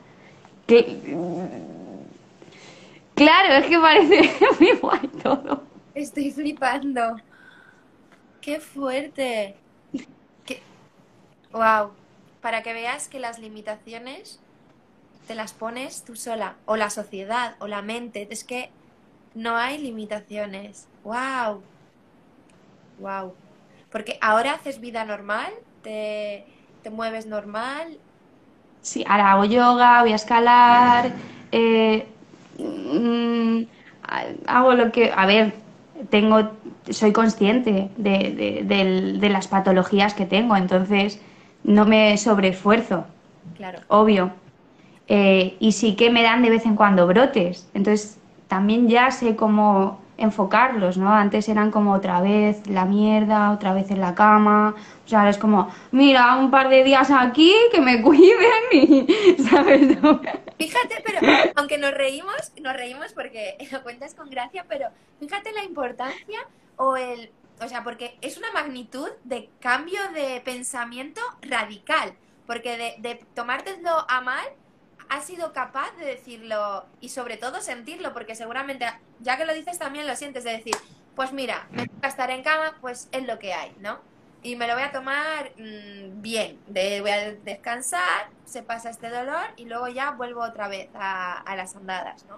[3.15, 5.63] Claro, es que parece muy guay todo.
[5.95, 7.17] Estoy flipando.
[8.43, 9.57] ¡Qué fuerte!
[11.53, 11.93] ¡Wow!
[12.43, 14.41] Para que veas que las limitaciones
[15.27, 18.29] te las pones tú sola, o la sociedad, o la mente.
[18.31, 18.71] Es que
[19.35, 20.87] no hay limitaciones.
[21.03, 21.63] ¡Wow!
[22.99, 23.35] ¡Wow!
[23.91, 25.53] Porque ahora haces vida normal,
[25.83, 26.47] te,
[26.83, 27.99] te mueves normal,
[28.83, 31.13] Sí, ahora hago yoga, voy a escalar,
[31.53, 32.07] eh,
[32.59, 33.63] mm,
[34.47, 35.55] hago lo que, a ver,
[36.11, 36.51] tengo,
[36.91, 41.21] soy consciente de, las patologías que tengo, entonces
[41.65, 43.05] no me sobreesfuerzo,
[43.57, 43.81] claro.
[43.89, 44.33] obvio.
[45.09, 49.37] Eh, y sí que me dan de vez en cuando brotes, entonces también ya sé
[49.37, 51.13] cómo enfocarlos, ¿no?
[51.13, 54.75] Antes eran como otra vez la mierda, otra vez en la cama,
[55.07, 59.07] o sea, es como, mira, un par de días aquí, que me cuiden y,
[59.49, 59.97] ¿sabes?
[60.59, 61.21] Fíjate, pero
[61.55, 64.89] aunque nos reímos, nos reímos porque lo cuentas con gracia, pero
[65.21, 66.41] fíjate la importancia
[66.77, 72.13] o el, o sea, porque es una magnitud de cambio de pensamiento radical,
[72.47, 74.45] porque de, de tomártelo a mal
[75.09, 78.87] has sido capaz de decirlo y sobre todo sentirlo, porque seguramente,
[79.21, 80.75] ya que lo dices, también lo sientes de decir,
[81.15, 83.99] pues mira, me toca estar en cama, pues es lo que hay, ¿no?
[84.43, 89.11] Y me lo voy a tomar mm, bien, de, voy a descansar, se pasa este
[89.11, 92.37] dolor y luego ya vuelvo otra vez a, a las andadas, ¿no?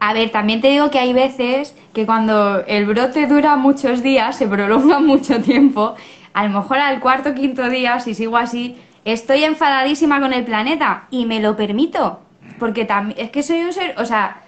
[0.00, 4.38] A ver, también te digo que hay veces que cuando el brote dura muchos días,
[4.38, 5.96] se prolonga mucho tiempo,
[6.32, 8.78] a lo mejor al cuarto o quinto día, si sigo así,
[9.12, 12.20] estoy enfadadísima con el planeta y me lo permito,
[12.58, 14.42] porque es que soy un ser, o sea,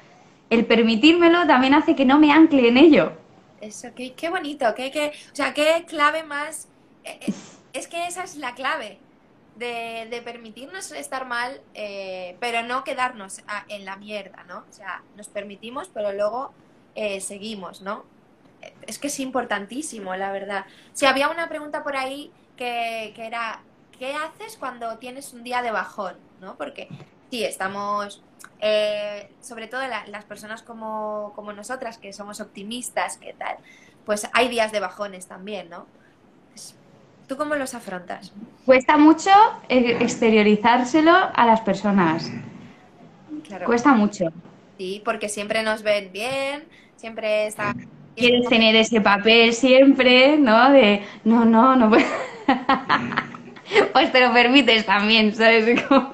[0.51, 3.13] el permitírmelo también hace que no me ancle en ello.
[3.61, 6.69] Eso, qué, bonito, qué, qué, o sea, qué clave más,
[7.05, 7.33] eh, eh,
[7.73, 8.99] es que esa es la clave.
[9.57, 14.61] De, permitirnos estar mal, eh, pero no quedarnos en la mierda, ¿no?
[14.61, 16.55] O sea, nos permitimos, pero luego
[17.21, 18.05] seguimos, ¿no?
[18.87, 20.65] Es que es importantísimo, la verdad.
[20.95, 23.61] Si había una pregunta por ahí que era,
[24.01, 26.15] ¿qué haces cuando tienes un día de bajón?
[26.41, 26.57] ¿no?
[26.57, 26.89] Porque
[27.31, 28.23] sí, estamos,
[28.61, 33.59] eh, sobre todo las personas como, nosotras, que somos optimistas, ¿qué tal?
[34.07, 35.87] Pues hay días de bajones también, ¿no?
[36.51, 36.75] Pues,
[37.29, 38.33] ¿Tú cómo los afrontas?
[38.65, 39.31] Cuesta mucho
[39.69, 42.31] eh, exteriorizárselo a las personas.
[43.47, 43.67] Claro.
[43.67, 44.25] Cuesta mucho.
[44.79, 46.65] Sí, porque siempre nos ven bien,
[46.97, 47.75] siempre está...
[48.17, 50.71] Quieres tener ese papel siempre, ¿no?
[50.73, 52.05] De, no, no, no puedo.
[53.93, 55.81] Pues te lo permites también, ¿sabes?
[55.89, 56.13] Como-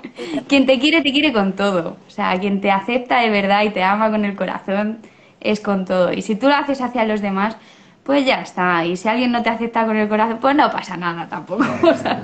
[0.48, 1.96] Quien te quiere, te quiere con todo.
[2.06, 4.98] O sea, quien te acepta de verdad y te ama con el corazón,
[5.40, 6.12] es con todo.
[6.12, 7.56] Y si tú lo haces hacia los demás,
[8.04, 8.84] pues ya está.
[8.84, 11.64] Y si alguien no te acepta con el corazón, pues no pasa nada tampoco.
[11.82, 12.22] O sea,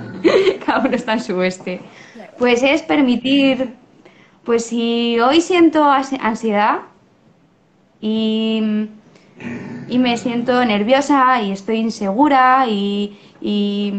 [0.65, 1.35] cada uno está en su.
[2.37, 3.73] Pues es permitir,
[4.43, 6.79] pues si hoy siento ansiedad
[8.01, 8.87] y,
[9.87, 13.91] y me siento nerviosa y estoy insegura y, y-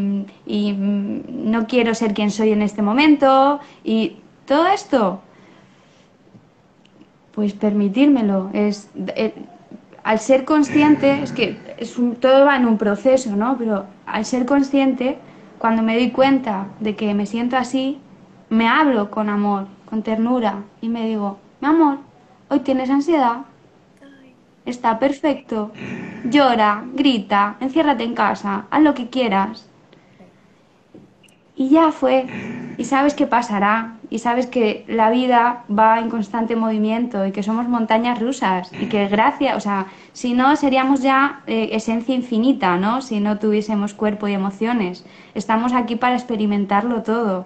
[0.77, 5.21] no quiero ser quien soy en este momento y todo esto,
[7.33, 8.49] pues permitírmelo.
[8.53, 9.33] Es, eh,
[10.03, 13.57] al ser consciente, es que es un- todo va en un proceso, ¿no?
[13.57, 15.17] Pero al ser consciente,
[15.57, 17.99] cuando me doy cuenta de que me siento así,
[18.49, 21.97] me hablo con amor, con ternura y me digo, mi amor,
[22.49, 23.41] hoy tienes ansiedad,
[24.65, 25.71] está perfecto,
[26.25, 29.69] llora, grita, enciérrate en casa, haz lo que quieras.
[31.57, 32.25] Y ya fue.
[32.77, 33.93] Y sabes que pasará.
[34.09, 38.71] Y sabes que la vida va en constante movimiento y que somos montañas rusas.
[38.73, 43.01] Y que gracias, o sea, si no seríamos ya eh, esencia infinita, ¿no?
[43.01, 45.05] Si no tuviésemos cuerpo y emociones.
[45.33, 47.45] Estamos aquí para experimentarlo todo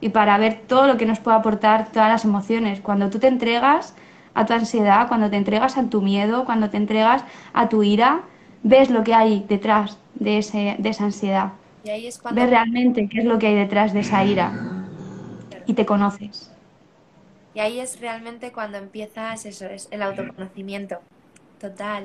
[0.00, 2.80] y para ver todo lo que nos puede aportar todas las emociones.
[2.80, 3.94] Cuando tú te entregas
[4.34, 8.22] a tu ansiedad, cuando te entregas a tu miedo, cuando te entregas a tu ira,
[8.62, 11.52] ves lo que hay detrás de, ese, de esa ansiedad.
[11.84, 12.40] Y ahí es cuando...
[12.40, 14.52] Ves realmente qué es lo que hay detrás de esa ira
[15.66, 16.50] y te conoces.
[17.54, 21.00] Y ahí es realmente cuando empiezas eso, es el autoconocimiento.
[21.60, 22.04] Total.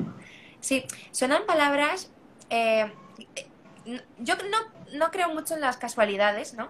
[0.59, 2.11] Sí, suenan palabras.
[2.49, 2.91] eh,
[3.36, 6.69] eh, yo no, no creo mucho en las casualidades, ¿no?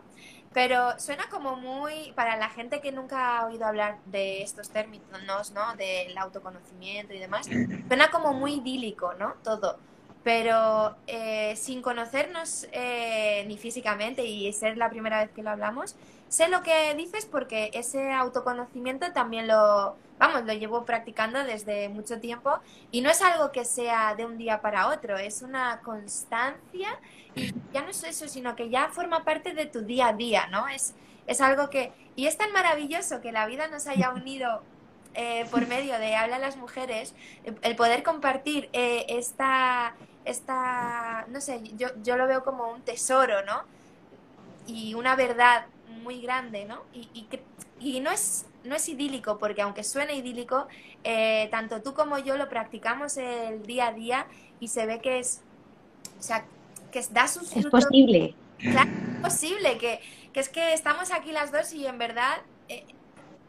[0.54, 5.52] Pero suena como muy, para la gente que nunca ha oído hablar de estos términos,
[5.52, 5.76] ¿no?
[5.76, 7.48] Del autoconocimiento y demás,
[7.88, 9.34] suena como muy idílico, ¿no?
[9.44, 9.78] Todo.
[10.24, 15.96] Pero eh, sin conocernos eh, ni físicamente y ser la primera vez que lo hablamos,
[16.30, 19.98] sé lo que dices porque ese autoconocimiento también lo,
[20.28, 22.58] vamos, lo llevo practicando desde mucho tiempo
[22.92, 26.98] y no es algo que sea de un día para otro, es una constancia
[27.36, 30.48] y ya no es eso, sino que ya forma parte de tu día a día,
[30.48, 30.70] ¿no?
[30.70, 30.94] Es,
[31.28, 34.64] es algo que, y es tan maravilloso que la vida nos haya unido
[35.14, 37.14] eh, por medio de Habla a las Mujeres,
[37.62, 39.94] el poder compartir eh, esta,
[40.24, 43.64] esta, no sé, yo, yo lo veo como un tesoro, ¿no?
[44.68, 45.66] Y una verdad
[46.02, 46.84] muy grande, ¿no?
[46.94, 47.28] Y, y,
[47.82, 50.68] y no, es, no es idílico, porque aunque suene idílico,
[51.04, 54.28] eh, tanto tú como yo lo practicamos el día a día
[54.60, 55.42] y se ve que es,
[56.20, 56.46] o sea,
[56.92, 58.36] que da sus Es posible.
[58.60, 60.00] Claro, es posible, que,
[60.32, 62.38] que es que estamos aquí las dos y en verdad
[62.70, 62.86] eh,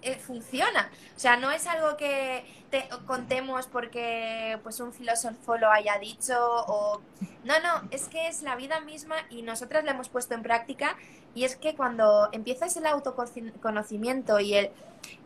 [0.05, 0.91] eh, funciona.
[1.17, 6.35] O sea, no es algo que te contemos porque pues un filósofo lo haya dicho
[6.39, 7.01] o...
[7.45, 10.97] No, no, es que es la vida misma y nosotras la hemos puesto en práctica
[11.35, 14.71] y es que cuando empiezas el autoconocimiento y el...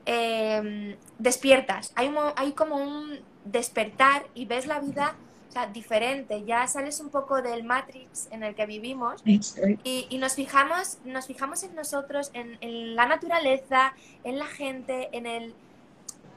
[0.06, 5.14] eh, despiertas, hay, hay como un despertar y ves la vida
[5.58, 10.34] sea, diferente, ya sales un poco del matrix en el que vivimos y, y nos
[10.34, 13.94] fijamos, nos fijamos en nosotros, en, en la naturaleza,
[14.24, 15.54] en la gente, en el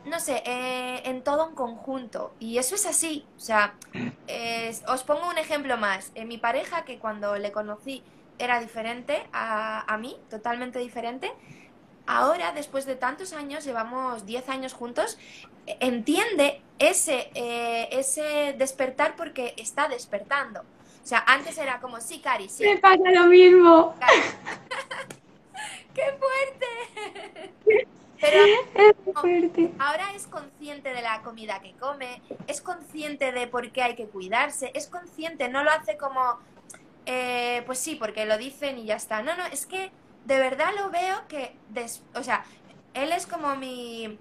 [0.06, 2.34] no sé, eh, en todo un conjunto.
[2.40, 3.26] Y eso es así.
[3.38, 3.76] O sea,
[4.88, 6.12] os pongo un ejemplo más.
[6.16, 8.04] En mi pareja, que cuando le conocí
[8.40, 11.32] era diferente a, a mí, totalmente diferente.
[12.08, 15.18] Ahora, después de tantos años, llevamos 10 años juntos,
[15.68, 20.62] eh, entiende ese, eh, ese despertar porque está despertando.
[20.62, 23.96] O sea, antes era como, sí, Cari, sí, Me pasa lo mismo.
[25.94, 27.52] ¡Qué fuerte!
[28.20, 28.38] Pero
[28.76, 29.72] Es muy fuerte.
[29.80, 34.06] ahora es consciente de la comida que come, es consciente de por qué hay que
[34.08, 36.38] cuidarse, es consciente, no lo hace como,
[37.08, 39.24] eh, pues sí, porque lo dicen y ya está.
[39.24, 39.92] No, no, es que
[40.24, 42.46] de verdad lo veo que, des- o sea,
[42.94, 44.20] él es como mi,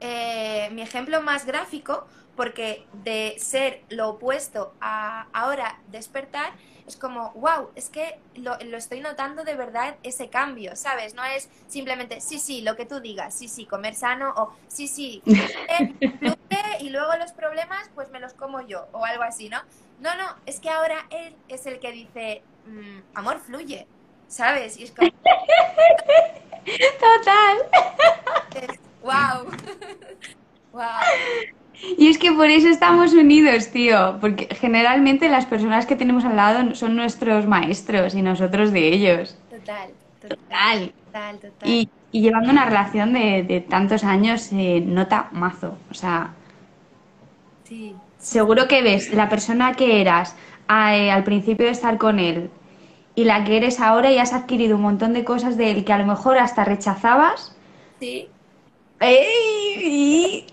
[0.00, 2.06] eh, mi ejemplo más gráfico,
[2.36, 6.52] porque de ser lo opuesto a ahora despertar,
[6.86, 11.14] es como, wow, es que lo, lo estoy notando de verdad ese cambio, ¿sabes?
[11.14, 14.88] No es simplemente, sí, sí, lo que tú digas, sí, sí, comer sano, o sí,
[14.88, 15.24] sí,
[16.18, 16.36] fluye,
[16.80, 19.58] y luego los problemas, pues me los como yo, o algo así, ¿no?
[19.98, 23.88] No, no, es que ahora él es el que dice, mm, amor, fluye,
[24.34, 24.78] ¿sabes?
[24.78, 25.08] Y es como,
[27.00, 27.56] Total.
[29.02, 29.46] wow,
[30.72, 30.82] wow.
[31.98, 36.36] Y es que por eso estamos unidos, tío, porque generalmente las personas que tenemos al
[36.36, 39.36] lado son nuestros maestros y nosotros de ellos.
[39.50, 41.38] Total, total, Total.
[41.40, 41.68] total.
[41.68, 45.76] Y, y llevando una relación de, tantos años se nota mazo.
[45.90, 46.32] O sea,
[47.64, 47.94] sí.
[48.18, 50.34] seguro que ves la persona que eras
[50.70, 52.50] eh, al principio de estar con él
[53.14, 55.92] y la que eres ahora y has adquirido un montón de cosas de él que
[55.92, 57.56] a lo mejor hasta rechazabas.
[58.00, 58.28] Sí.
[59.00, 60.46] Y,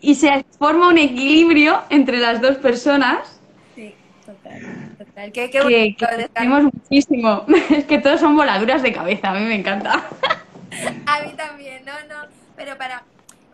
[0.00, 3.40] y, se forma un equilibrio entre las dos personas.
[3.74, 3.94] Sí,
[4.24, 4.96] total.
[4.96, 5.32] total.
[5.32, 7.44] Qué, qué que, muchísimo.
[7.70, 10.06] Es que todos son voladuras de cabeza, a mí me encanta.
[11.06, 12.28] A mí también, no, no.
[12.54, 13.02] Pero para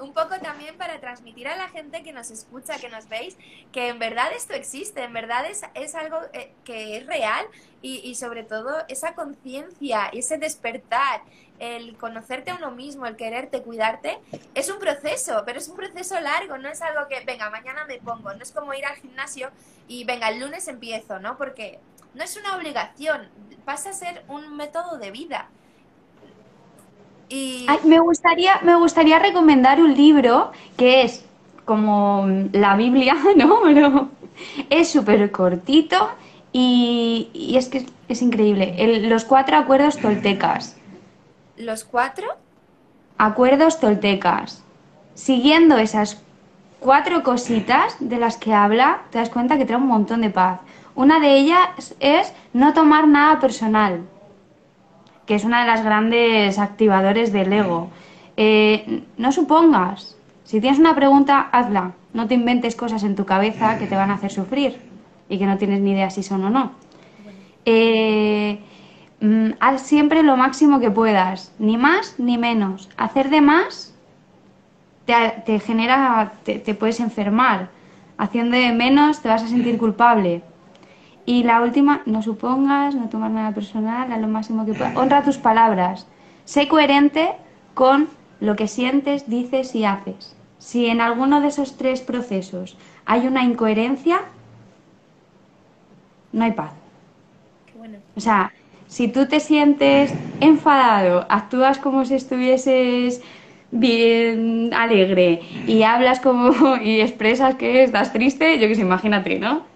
[0.04, 3.36] un poco también para transmitir a la gente que nos escucha, que nos veis,
[3.72, 7.46] que en verdad esto existe, en verdad es, es algo eh, que es real
[7.82, 11.22] y, y sobre todo esa conciencia, ese despertar,
[11.58, 14.18] el conocerte a uno mismo, el quererte, cuidarte,
[14.54, 17.98] es un proceso, pero es un proceso largo, no es algo que, venga, mañana me
[17.98, 19.50] pongo, no es como ir al gimnasio
[19.88, 21.36] y, venga, el lunes empiezo, ¿no?
[21.36, 21.78] Porque
[22.14, 23.28] no es una obligación,
[23.64, 25.48] pasa a ser un método de vida.
[27.34, 27.66] Y...
[27.84, 31.24] me, gustaría, me gustaría recomendar un libro que es
[31.64, 33.60] como la Biblia, ¿no?
[33.64, 34.08] Pero
[34.70, 36.10] es súper cortito
[36.52, 39.00] y, es que es, increíble.
[39.08, 40.76] los cuatro acuerdos toltecas.
[41.56, 42.26] ¿Los cuatro?
[43.18, 44.62] Acuerdos toltecas.
[45.14, 46.22] Siguiendo esas
[46.78, 50.60] cuatro cositas de las que habla, te das cuenta que trae un montón de paz.
[50.94, 54.02] Una de ellas es no tomar nada personal
[55.26, 57.90] que es una de las grandes activadores del ego.
[58.36, 60.16] Eh, no supongas.
[60.44, 61.92] Si tienes una pregunta, hazla.
[62.12, 64.78] No te inventes cosas en tu cabeza que te van a hacer sufrir
[65.28, 66.72] y que no tienes ni idea si son o no.
[67.64, 68.58] Eh,
[69.20, 72.90] mm, haz siempre lo máximo que puedas, ni más ni menos.
[72.96, 73.94] Hacer de más
[75.06, 77.70] te, genera, te, te puedes enfermar.
[78.16, 80.42] Haciendo de menos te vas a sentir culpable.
[81.26, 84.96] Y la última, no supongas, no tomar nada personal, a lo máximo que puedas.
[84.96, 86.06] Honra tus palabras.
[86.44, 87.32] Sé coherente
[87.72, 88.08] con
[88.40, 90.36] lo que sientes, dices y haces.
[90.58, 94.20] Si en alguno de esos tres procesos hay una incoherencia,
[96.32, 96.72] no hay paz.
[98.16, 98.52] O sea,
[98.86, 103.22] si tú te sientes enfadado, actúas como si estuvieses
[103.70, 109.73] bien alegre y hablas como y expresas que estás triste, yo que sé, imagínate, ¿no?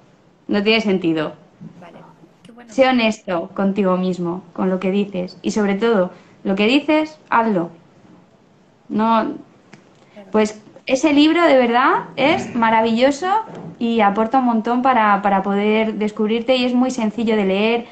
[0.49, 1.35] No tiene sentido.
[1.81, 1.99] Vale,
[2.43, 2.73] qué bueno.
[2.73, 5.39] Sé honesto contigo mismo, con lo que dices.
[5.43, 6.11] Y sobre todo,
[6.45, 7.71] lo que dices, hazlo.
[8.89, 9.35] No.
[10.33, 13.29] Pues ese libro de verdad es maravilloso
[13.79, 17.87] y aporta un montón para, para poder descubrirte y es muy sencillo de leer,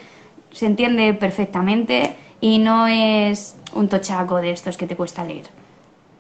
[0.52, 5.46] se entiende perfectamente y no es un tochaco de estos que te cuesta leer.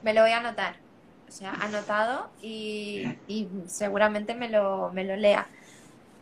[0.02, 0.76] Me lo voy a anotar.
[1.28, 5.48] O sea, anotado y, y seguramente me lo, me lo lea.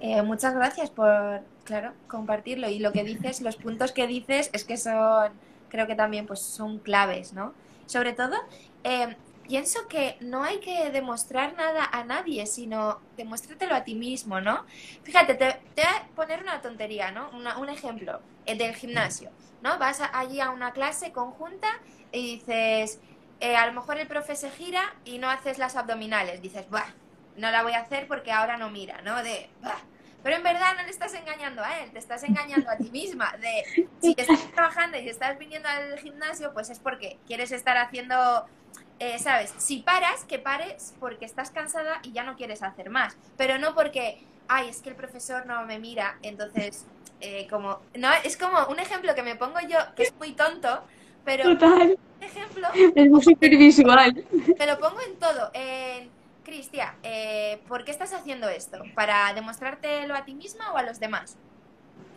[0.07, 2.69] Eh, muchas gracias por, claro, compartirlo.
[2.69, 5.33] Y lo que dices, los puntos que dices, es que son,
[5.71, 7.55] creo que también pues son claves, ¿no?
[7.87, 8.37] Sobre todo,
[8.83, 14.43] eh, pienso que no hay que demostrar nada a nadie, sino demuéstratelo a ti mismo,
[14.43, 14.67] ¿no?
[15.05, 17.31] Fíjate, te, voy a poner una tontería, ¿no?
[17.31, 19.31] un ejemplo el del gimnasio,
[19.63, 19.79] ¿no?
[19.79, 21.69] Vas allí a una clase conjunta
[22.13, 23.01] y dices,
[23.41, 26.43] eh, a lo mejor el profe se gira y no haces las abdominales.
[26.43, 26.93] Dices, Buah,
[27.39, 29.23] no la voy a hacer porque ahora no mira, ¿no?
[29.23, 29.49] De,
[30.25, 33.37] pero en verdad no le estás engañando a él, te estás engañando a ti misma.
[33.37, 38.47] De si estás trabajando y estás viniendo al gimnasio, pues es porque quieres estar haciendo,
[39.01, 39.53] eh, ¿sabes?
[39.59, 43.19] Si paras, que pares porque estás cansada y ya no quieres hacer más.
[43.37, 46.87] Pero no porque, ay, es que el profesor no me mira, entonces,
[47.21, 50.85] eh, como, no, es como un ejemplo que me pongo yo, que es muy tonto,
[51.27, 51.99] pero Total.
[52.23, 54.25] ejemplo es muy supervisual.
[54.57, 56.14] Te lo pongo en todo, en
[56.45, 58.83] Cristian, eh, ¿por qué estás haciendo esto?
[58.95, 61.37] ¿Para demostrártelo a ti misma o a los demás?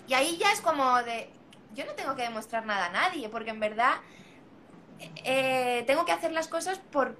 [0.07, 1.29] Y ahí ya es como de,
[1.73, 3.95] yo no tengo que demostrar nada a nadie, porque en verdad
[5.23, 7.17] eh, tengo que hacer las cosas por,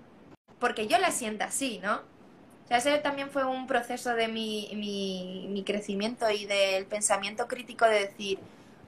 [0.60, 1.96] porque yo las sienta así, ¿no?
[1.96, 7.48] O sea, ese también fue un proceso de mi, mi, mi crecimiento y del pensamiento
[7.48, 8.40] crítico de decir,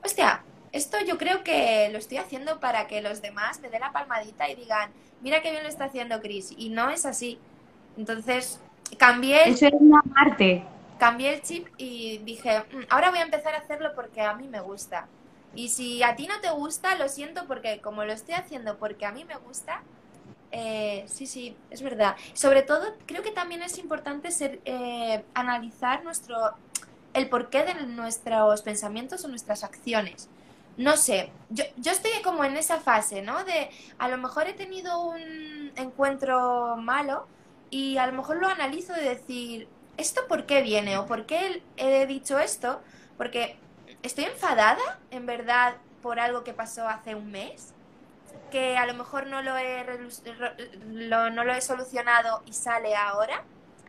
[0.03, 3.91] hostia, esto yo creo que lo estoy haciendo para que los demás me den la
[3.91, 4.91] palmadita y digan,
[5.21, 6.53] mira qué bien lo está haciendo Chris.
[6.57, 7.39] Y no es así.
[7.99, 8.61] Entonces,
[8.97, 10.63] cambié el, Eso es una parte.
[10.97, 14.47] cambié el chip y dije, "Mm, ahora voy a empezar a hacerlo porque a mí
[14.47, 15.07] me gusta.
[15.53, 19.05] Y si a ti no te gusta, lo siento porque como lo estoy haciendo porque
[19.05, 19.81] a mí me gusta,
[20.51, 22.15] eh, sí, sí, es verdad.
[22.33, 26.37] Sobre todo, creo que también es importante ser, eh, analizar nuestro,
[27.13, 30.29] el porqué de nuestros pensamientos o nuestras acciones.
[30.77, 33.43] No sé, yo, yo estoy como en esa fase, ¿no?
[33.43, 37.27] De a lo mejor he tenido un encuentro malo
[37.69, 39.67] y a lo mejor lo analizo de decir,
[39.97, 40.97] ¿esto por qué viene?
[40.97, 42.81] ¿O por qué he dicho esto?
[43.17, 43.57] Porque
[44.03, 47.73] estoy enfadada, en verdad, por algo que pasó hace un mes.
[48.49, 49.85] que a lo mejor no lo he,
[50.87, 53.43] no lo he solucionado y sale ahora,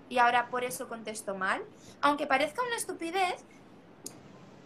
[0.08, 1.62] y ahora por eso contesto mal.
[2.00, 3.44] Aunque parezca una estupidez,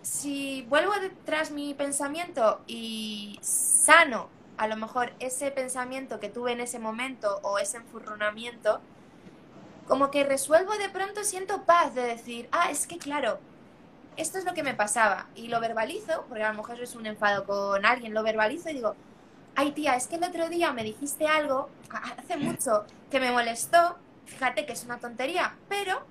[0.03, 6.61] si vuelvo detrás mi pensamiento y sano a lo mejor ese pensamiento que tuve en
[6.61, 8.81] ese momento o ese enfurronamiento,
[9.89, 13.39] como que resuelvo de pronto, siento paz de decir, ah, es que claro,
[14.17, 17.07] esto es lo que me pasaba y lo verbalizo, porque a lo mejor es un
[17.07, 18.95] enfado con alguien, lo verbalizo y digo,
[19.57, 21.69] ay tía, es que el otro día me dijiste algo,
[22.19, 26.03] hace mucho, que me molestó, fíjate que es una tontería, pero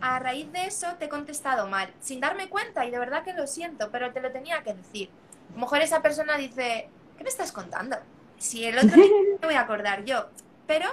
[0.00, 3.32] a raíz de eso te he contestado mal, sin darme cuenta y de verdad que
[3.32, 5.10] lo siento, pero te lo tenía que decir.
[5.50, 7.96] A lo mejor esa persona dice, ¿qué me estás contando?
[8.38, 10.26] Si el otro día me voy a acordar yo,
[10.66, 10.88] pero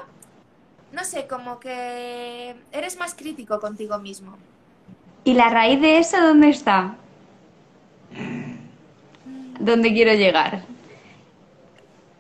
[0.92, 4.38] no sé, como que eres más crítico contigo mismo.
[5.24, 6.96] ¿Y la raíz de eso dónde está?
[9.60, 10.64] ¿Dónde quiero llegar?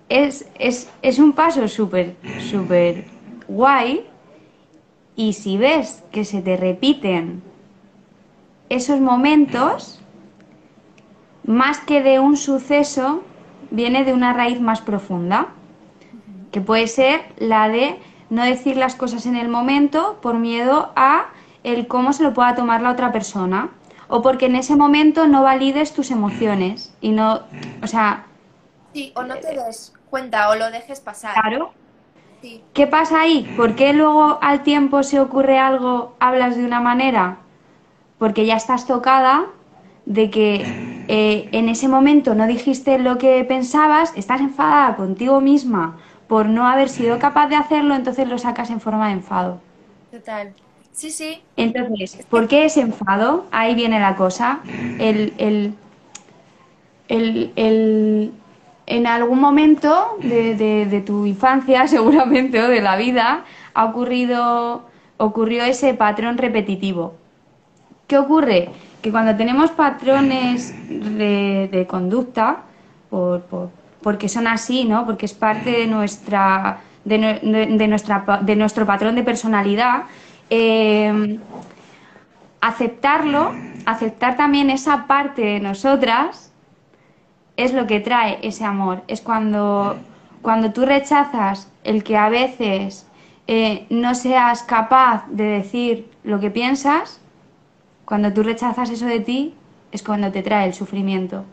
[0.09, 2.15] Es, es un paso súper,
[2.49, 3.05] súper
[3.47, 4.07] guay
[5.15, 7.41] y si ves que se te repiten
[8.69, 9.99] esos momentos,
[11.45, 13.23] más que de un suceso,
[13.71, 15.49] viene de una raíz más profunda,
[16.51, 17.99] que puede ser la de
[18.29, 21.27] no decir las cosas en el momento por miedo a
[21.63, 23.69] el cómo se lo pueda tomar la otra persona
[24.07, 27.41] o porque en ese momento no valides tus emociones y no,
[27.81, 28.25] o sea...
[28.93, 31.33] Sí, o no te des cuenta o lo dejes pasar.
[31.33, 31.73] Claro.
[32.73, 33.51] ¿Qué pasa ahí?
[33.57, 37.37] ¿Por qué luego al tiempo se ocurre algo, hablas de una manera?
[38.19, 39.47] Porque ya estás tocada
[40.05, 45.97] de que eh, en ese momento no dijiste lo que pensabas, estás enfadada contigo misma
[46.27, 49.59] por no haber sido capaz de hacerlo, entonces lo sacas en forma de enfado.
[50.11, 50.53] Total.
[50.91, 51.41] Sí, sí.
[51.57, 53.45] Entonces, ¿por qué ese enfado?
[53.51, 54.61] Ahí viene la cosa.
[54.97, 55.75] El, el,
[57.09, 58.31] el,
[58.87, 64.85] en algún momento de, de, tu infancia, seguramente, o de la vida, ha ocurrido,
[65.17, 67.15] ocurrió ese patrón repetitivo.
[68.07, 68.69] ¿Qué ocurre?
[69.01, 72.63] Que cuando tenemos patrones de, de conducta,
[73.09, 73.69] por, por,
[74.05, 75.03] porque son así, ¿no?
[75.03, 80.03] Porque es parte de nuestra, de, nuestra, de nuestro patrón de personalidad,
[80.51, 81.39] eh,
[82.61, 83.51] aceptarlo,
[83.87, 86.53] aceptar también esa parte de nosotras,
[87.57, 89.01] es lo que trae ese amor.
[89.07, 89.97] Es cuando,
[90.43, 93.07] cuando tú rechazas el que a veces
[93.47, 97.19] eh, no seas capaz de decir lo que piensas,
[98.05, 99.55] cuando tú rechazas eso de ti,
[99.91, 101.43] es cuando te trae el sufrimiento.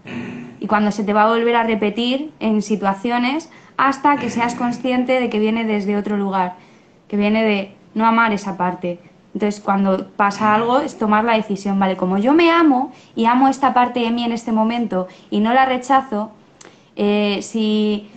[0.63, 5.19] Y cuando se te va a volver a repetir en situaciones hasta que seas consciente
[5.21, 6.55] de que viene desde otro lugar,
[7.09, 9.01] que viene de no amar esa parte,
[9.35, 11.97] entonces, cuando pasa algo, es tomar la decisión, ¿vale?
[11.97, 15.55] Como yo me amo y amo esta parte de mí en este momento y no
[15.55, 16.33] la rechazo,
[16.97, 18.11] eh, si,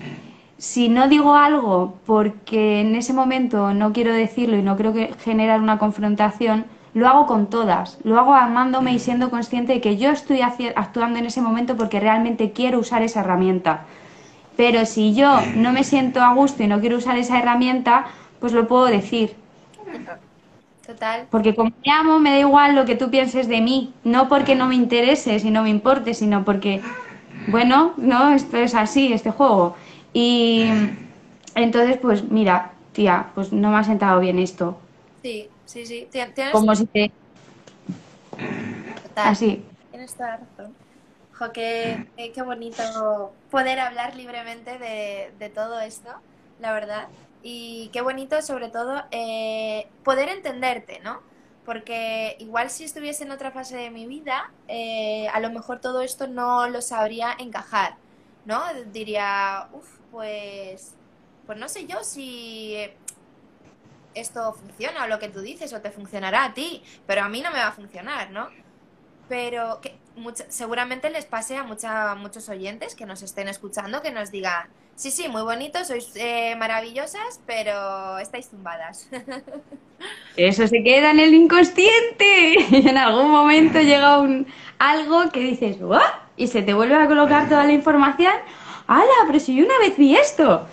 [0.58, 5.14] si no digo algo porque en ese momento no quiero decirlo y no creo que
[5.24, 6.66] generar una confrontación,
[6.96, 11.20] lo hago con todas, lo hago amándome y siendo consciente de que yo estoy actuando
[11.20, 13.82] en ese momento porque realmente quiero usar esa herramienta.
[14.56, 18.06] Pero si yo no me siento a gusto y no quiero usar esa herramienta,
[18.40, 19.36] pues lo puedo decir
[20.88, 21.28] Total.
[21.32, 23.92] Porque como me amo, me da igual lo que tú pienses de mí.
[24.04, 26.80] No porque no me interese, si no me importe, sino porque,
[27.48, 29.76] bueno, no, esto es así, este juego.
[30.14, 30.68] Y
[31.56, 34.78] entonces, pues mira, tía, pues no me ha sentado bien esto.
[35.24, 36.08] Sí, sí, sí.
[36.52, 37.12] Como si te...
[39.04, 39.28] Total.
[39.30, 39.64] Así.
[39.92, 40.76] Tienes toda la razón.
[41.34, 46.10] Jo, qué, qué, bonito poder hablar libremente de, de todo esto,
[46.60, 47.08] la verdad
[47.48, 51.22] y qué bonito sobre todo eh, poder entenderte, ¿no?
[51.64, 56.02] Porque igual si estuviese en otra fase de mi vida, eh, a lo mejor todo
[56.02, 57.98] esto no lo sabría encajar,
[58.46, 58.64] ¿no?
[58.92, 60.96] Diría, uff, pues,
[61.46, 62.78] pues no sé yo si
[64.16, 67.42] esto funciona o lo que tú dices o te funcionará a ti, pero a mí
[67.42, 68.50] no me va a funcionar, ¿no?
[69.30, 69.82] Pero
[70.50, 71.64] seguramente les pase a
[72.16, 76.56] muchos oyentes que nos estén escuchando que nos digan, Sí, sí, muy bonito, sois eh,
[76.58, 79.10] maravillosas, pero estáis zumbadas.
[80.38, 82.56] Eso se queda en el inconsciente.
[82.72, 84.48] Y en algún momento llega un
[84.80, 86.02] algo que dices, ¿what?
[86.38, 88.34] Y se te vuelve a colocar toda la información.
[88.88, 89.28] ¡Hala!
[89.28, 90.66] Pero si yo una vez vi esto.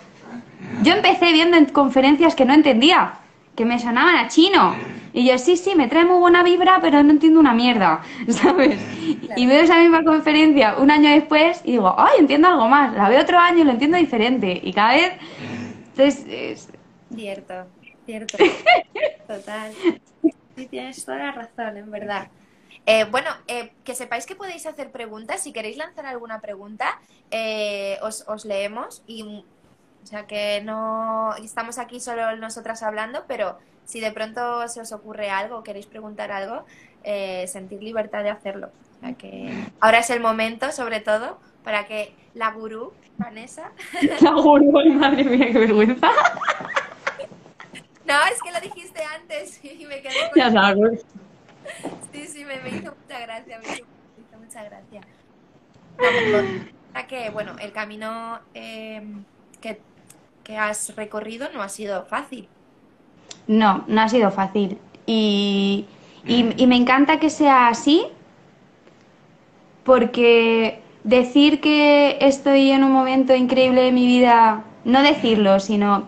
[0.83, 3.15] Yo empecé viendo en conferencias que no entendía,
[3.55, 4.75] que me sonaban a chino.
[5.13, 8.79] Y yo, sí, sí, me trae muy buena vibra, pero no entiendo una mierda, ¿sabes?
[9.35, 12.93] Y veo esa misma conferencia un año después y digo, ay, entiendo algo más.
[12.95, 14.59] La veo otro año y lo entiendo diferente.
[14.63, 15.13] Y cada vez...
[15.89, 16.69] Entonces, es...
[17.13, 17.53] Cierto,
[18.05, 18.37] cierto.
[19.27, 19.71] Total.
[20.55, 22.27] Sí, tienes toda la razón, en verdad.
[22.85, 25.41] Eh, bueno, eh, que sepáis que podéis hacer preguntas.
[25.41, 26.99] Si queréis lanzar alguna pregunta,
[27.31, 29.03] eh, os, os leemos.
[29.07, 29.45] Y,
[30.03, 34.91] o sea, que no estamos aquí solo nosotras hablando, pero si de pronto se os
[34.91, 36.65] ocurre algo, queréis preguntar algo,
[37.03, 38.71] eh, sentir libertad de hacerlo.
[38.97, 43.71] O sea que ahora es el momento, sobre todo, para que la gurú, Vanessa.
[44.21, 46.09] La gurú, madre mía, qué vergüenza.
[48.05, 50.37] No, es que lo dijiste antes y me quedé con...
[50.37, 51.05] Ya sabes.
[52.11, 53.85] Sí, sí, me, me hizo mucha gracia, me hizo,
[54.17, 55.01] me hizo mucha gracia.
[55.97, 56.05] No,
[56.91, 59.01] pero, que, bueno, el camino eh,
[59.61, 59.81] que,
[60.43, 62.47] que has recorrido no ha sido fácil.
[63.47, 64.77] No, no ha sido fácil.
[65.05, 65.85] Y,
[66.25, 68.05] y- y me encanta que sea así,
[69.83, 76.07] porque decir que estoy en un momento increíble de mi vida, no decirlo, sino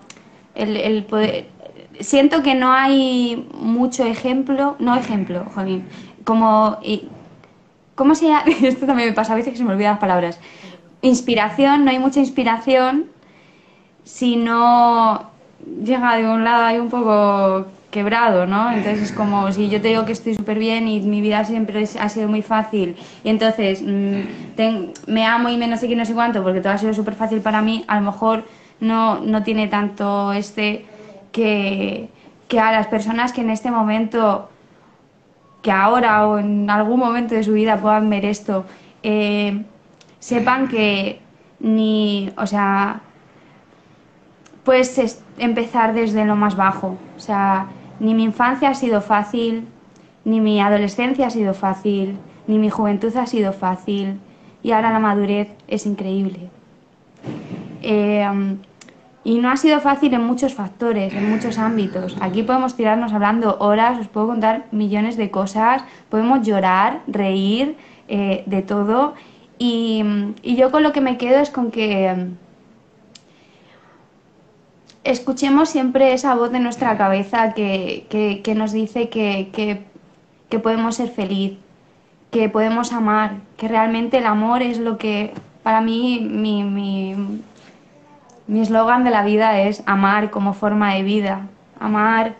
[0.56, 1.48] el, el poder...
[2.00, 5.86] Siento que no hay mucho ejemplo, no ejemplo, jolín,
[6.24, 6.78] como...
[6.84, 7.08] y-
[7.96, 8.44] ¿Cómo se llama?
[8.64, 10.40] Esto también me pasa a veces que se me olvidan las palabras.
[11.02, 13.08] Inspiración, no hay mucha inspiración
[14.06, 15.30] si no
[15.84, 18.72] llega de un lado ahí un poco quebrado, ¿no?
[18.72, 21.88] Entonces es como si yo te digo que estoy súper bien y mi vida siempre
[22.00, 26.06] ha sido muy fácil y entonces mm, me amo y me no sé qué, no
[26.06, 28.46] sé cuánto porque todo ha sido súper fácil para mí, a lo mejor
[28.80, 30.86] no, no tiene tanto este
[31.32, 32.10] que,
[32.48, 34.50] que a las personas que en este momento
[35.62, 38.66] que ahora o en algún momento de su vida puedan ver esto,
[39.02, 39.64] eh,
[40.20, 41.20] sepan que
[41.60, 43.02] ni, o sea,
[44.66, 46.98] puedes es- empezar desde lo más bajo.
[47.16, 47.68] O sea,
[48.02, 49.66] ni mi infancia ha sido fácil,
[50.26, 54.20] ni mi adolescencia ha sido fácil, ni mi juventud ha sido fácil,
[54.64, 56.50] y ahora la madurez es increíble.
[57.82, 58.58] Eh,
[59.24, 62.16] y no ha sido fácil en muchos factores, en muchos ámbitos.
[62.22, 67.76] Aquí podemos tirarnos hablando horas, os puedo contar millones de cosas, podemos llorar, reír,
[68.08, 69.16] eh, de todo.
[69.58, 70.04] Y,
[70.44, 72.28] yo con lo que me quedo es con que
[75.06, 79.86] escuchemos siempre esa voz de nuestra cabeza que, que- nos dice que, que-
[80.60, 81.58] podemos ser feliz,
[82.32, 85.34] que podemos amar, que realmente el amor es lo que
[85.64, 87.14] para mí mi, mi,
[88.48, 91.42] mi eslogan de la vida es amar como forma de vida,
[91.80, 92.36] amar,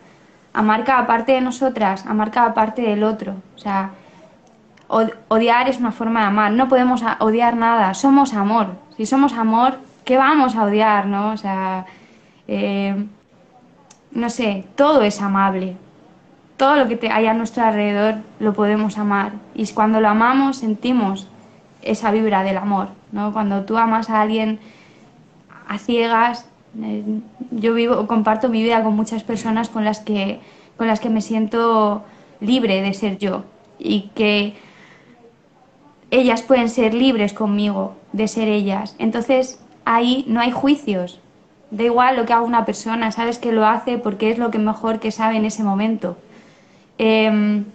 [0.54, 3.34] amar cada parte de nosotras, amar cada parte del otro.
[3.54, 3.90] O sea,
[4.88, 8.68] od- odiar es una forma de amar, no podemos odiar nada, somos amor.
[8.96, 11.32] Si somos amor, ¿qué vamos a odiar, no?
[11.32, 11.84] O sea,
[12.48, 13.06] eh,
[14.12, 15.76] no sé, todo es amable.
[16.56, 19.32] Todo lo que te- hay a nuestro alrededor lo podemos amar.
[19.54, 21.28] Y cuando lo amamos, sentimos
[21.82, 23.32] esa vibra del amor, ¿no?
[23.32, 24.58] Cuando tú amas a alguien
[25.68, 26.48] a ciegas.
[26.82, 27.04] eh,
[27.50, 30.40] yo vivo, comparto mi vida con muchas personas con las que,
[30.76, 32.04] con las que me siento
[32.40, 33.44] libre de ser yo
[33.78, 34.54] y que
[36.10, 38.94] ellas pueden ser libres conmigo de ser ellas.
[38.98, 41.20] Entonces ahí no hay juicios.
[41.76, 44.58] Da igual lo que haga una persona, sabes que lo hace porque es lo que
[44.58, 46.16] mejor que sabe en ese momento.
[46.96, 47.66] Em,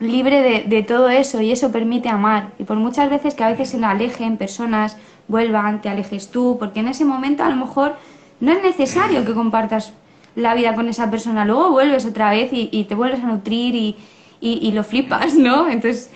[0.00, 2.48] libre de, todo eso y eso permite amar.
[2.58, 4.96] Y por muchas veces que a veces se alejen personas,
[5.28, 7.94] vuelvan, te alejes tú, porque en ese momento a lo mejor
[8.40, 9.92] no es necesario que compartas
[10.34, 11.44] la vida con esa persona.
[11.44, 13.94] Luego vuelves otra vez y, te vuelves a nutrir
[14.40, 15.68] y, lo flipas, ¿no?
[15.68, 16.10] Entonces,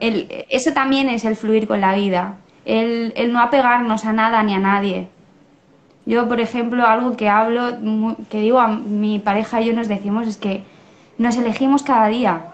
[0.00, 4.60] eso también es el fluir con la vida, el no apegarnos a nada ni a
[4.60, 5.08] nadie.
[6.08, 7.76] Yo, por ejemplo, algo que hablo,
[8.30, 10.62] que digo a mi pareja y yo nos decimos es que
[11.18, 12.46] nos elegimos cada día.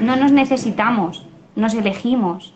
[0.00, 2.54] No nos necesitamos, nos elegimos.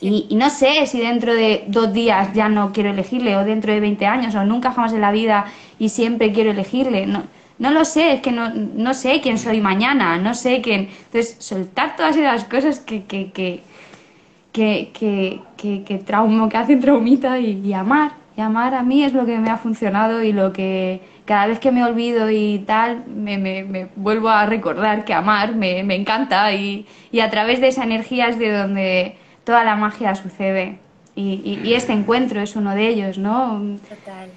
[0.00, 3.80] Y, no sé si dentro de dos días ya no quiero elegirle, o dentro de
[3.80, 5.44] 20 años, o nunca jamás en la vida
[5.78, 7.04] y siempre quiero elegirle.
[7.04, 7.24] No,
[7.58, 10.88] no lo sé, es que no, no sé quién soy mañana, no sé quién.
[11.04, 13.62] Entonces, soltar todas esas cosas que, que, que,
[14.52, 18.19] que, que, que, que que hacen traumita y amar.
[18.40, 21.58] Y amar a mí es lo que me ha funcionado y lo que cada vez
[21.60, 25.94] que me olvido y tal, me, me, me vuelvo a recordar que amar me, me
[25.94, 30.78] encanta y, y a través de esa energía es de donde toda la magia sucede.
[31.14, 33.60] Y, y- y este encuentro es uno de ellos, ¿no?
[33.86, 34.30] Total.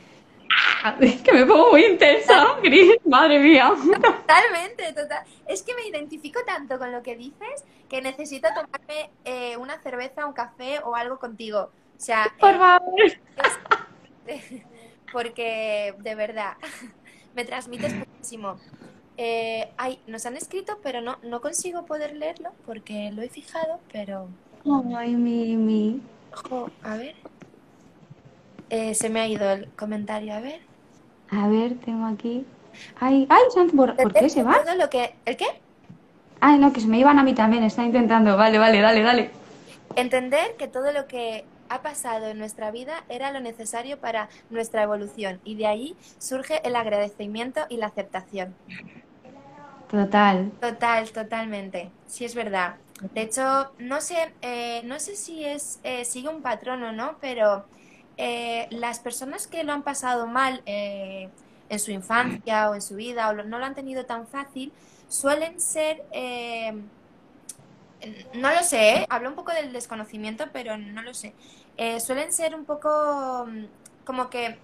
[1.00, 3.72] Es que me pongo muy intensa, Gris, madre mía.
[3.74, 5.24] Totalmente, total.
[5.48, 10.26] Es que me identifico tanto con lo que dices que necesito tomarme eh, una cerveza,
[10.26, 11.70] un café o algo contigo.
[11.96, 13.00] O sea, Por eh, favor.
[15.12, 16.54] porque de verdad
[17.36, 18.58] me transmites muchísimo.
[19.18, 23.80] Eh, ay, nos han escrito, pero no, no consigo poder leerlo porque lo he fijado,
[23.92, 24.28] pero
[24.98, 26.02] Ay, mi, mi.
[26.34, 27.16] ojo, a ver.
[28.70, 30.62] Eh, se me ha ido el comentario, a ver.
[31.30, 32.46] A ver, tengo aquí.
[33.00, 33.42] Ay, ay,
[33.76, 34.44] ¿por, ¿por qué se?
[34.44, 35.16] Todo lo que...
[35.26, 35.46] ¿El qué?
[36.40, 38.36] Ay, no, que se me iban a mí también, está intentando.
[38.36, 39.32] Vale, vale, dale, dale.
[39.96, 44.84] Entender que todo lo que ha pasado en nuestra vida era lo necesario para nuestra
[44.84, 48.54] evolución y de ahí surge el agradecimiento y la aceptación.
[49.90, 50.52] Total.
[50.62, 51.90] Total, totalmente.
[52.08, 52.76] Sí, es verdad.
[53.14, 57.18] De hecho, no sé, eh, no sé si es eh, sigue un patrón o no,
[57.20, 57.66] pero
[58.18, 63.30] eh, las personas que lo han pasado mal en su infancia o en su vida
[63.30, 64.72] o no lo han tenido tan fácil,
[65.08, 66.04] suelen ser
[68.34, 71.34] no lo sé, hablo un poco del desconocimiento, pero no lo sé.
[72.00, 73.66] Suelen ser un poco mm,
[74.06, 74.58] como que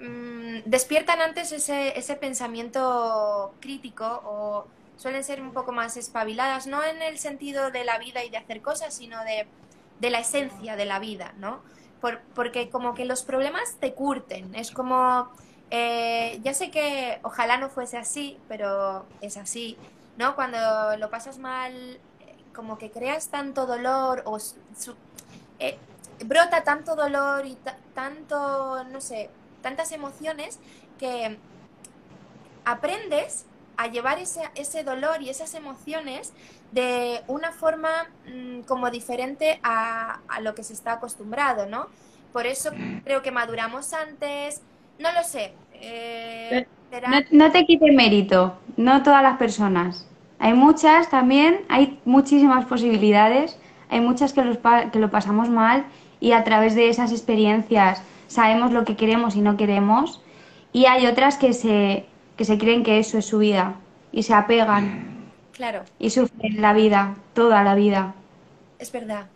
[0.00, 4.66] mm, despiertan antes ese, ese pensamiento crítico o
[4.98, 8.36] suelen ser un poco más espabiladas, no en el sentido de la vida y de
[8.36, 9.46] hacer cosas, sino de,
[10.10, 11.60] la esencia de la vida, ¿no?
[12.34, 15.28] porque como que los problemas te curten, es como,
[15.70, 19.76] eh, ya sé que ojalá no fuese así, pero es así,
[20.16, 20.36] ¿no?
[20.36, 20.58] Cuando
[20.96, 21.98] lo pasas mal,
[22.54, 24.38] como que creas tanto dolor o
[25.58, 25.76] eh,
[26.24, 27.56] brota tanto dolor y
[27.94, 29.30] tanto, no sé,
[29.62, 30.58] tantas emociones
[30.98, 31.36] que
[32.64, 33.46] aprendes
[33.76, 36.32] a llevar ese, ese dolor y esas emociones
[36.72, 37.88] de una forma
[38.26, 41.86] mm, como diferente a, lo que se está acostumbrado, ¿no?
[42.32, 42.70] Por eso
[43.04, 44.62] creo que maduramos antes,
[44.98, 45.54] no lo sé.
[45.74, 46.66] Eh,
[47.30, 50.06] no, te quite mérito, no todas las personas.
[50.38, 53.58] Hay muchas también, hay muchísimas posibilidades,
[53.88, 54.58] hay muchas que, los,
[54.92, 55.86] que lo pasamos mal
[56.20, 60.20] y a través de esas experiencias sabemos lo que queremos y no queremos
[60.72, 62.06] y hay otras que se,
[62.36, 63.76] que se creen que eso es su vida
[64.12, 65.30] y se apegan.
[65.52, 65.84] Claro.
[65.98, 68.14] Y sufren la vida, toda la vida.
[68.78, 69.26] Es verdad.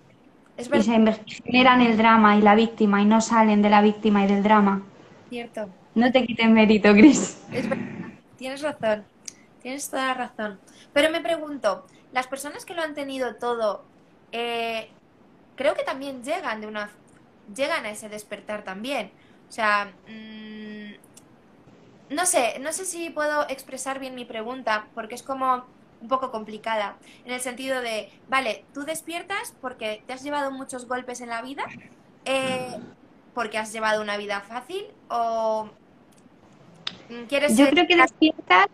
[0.56, 1.18] Es verdad.
[1.26, 4.28] Y se generan el drama y la víctima y no salen de la víctima y
[4.28, 4.82] del drama.
[5.30, 5.68] Cierto.
[5.94, 6.90] No te quiten mérito.
[6.90, 7.76] Es verdad.
[8.36, 9.04] Tienes razón.
[9.62, 10.58] Tienes toda la razón.
[10.92, 13.84] Pero me pregunto, las personas que lo han tenido todo,
[14.32, 14.88] eh,
[15.56, 16.90] creo que también llegan de una
[17.54, 19.10] llegan a ese despertar también.
[19.48, 20.92] O sea, mm,
[22.14, 25.64] no sé, no sé si puedo expresar bien mi pregunta, porque es como
[26.00, 30.88] un poco complicada, en el sentido de, vale, tú despiertas porque te has llevado muchos
[30.88, 31.64] golpes en la vida,
[32.24, 32.76] eh,
[33.34, 35.68] porque has llevado una vida fácil, o
[37.28, 37.56] quieres...
[37.56, 38.66] Yo creo que despiertas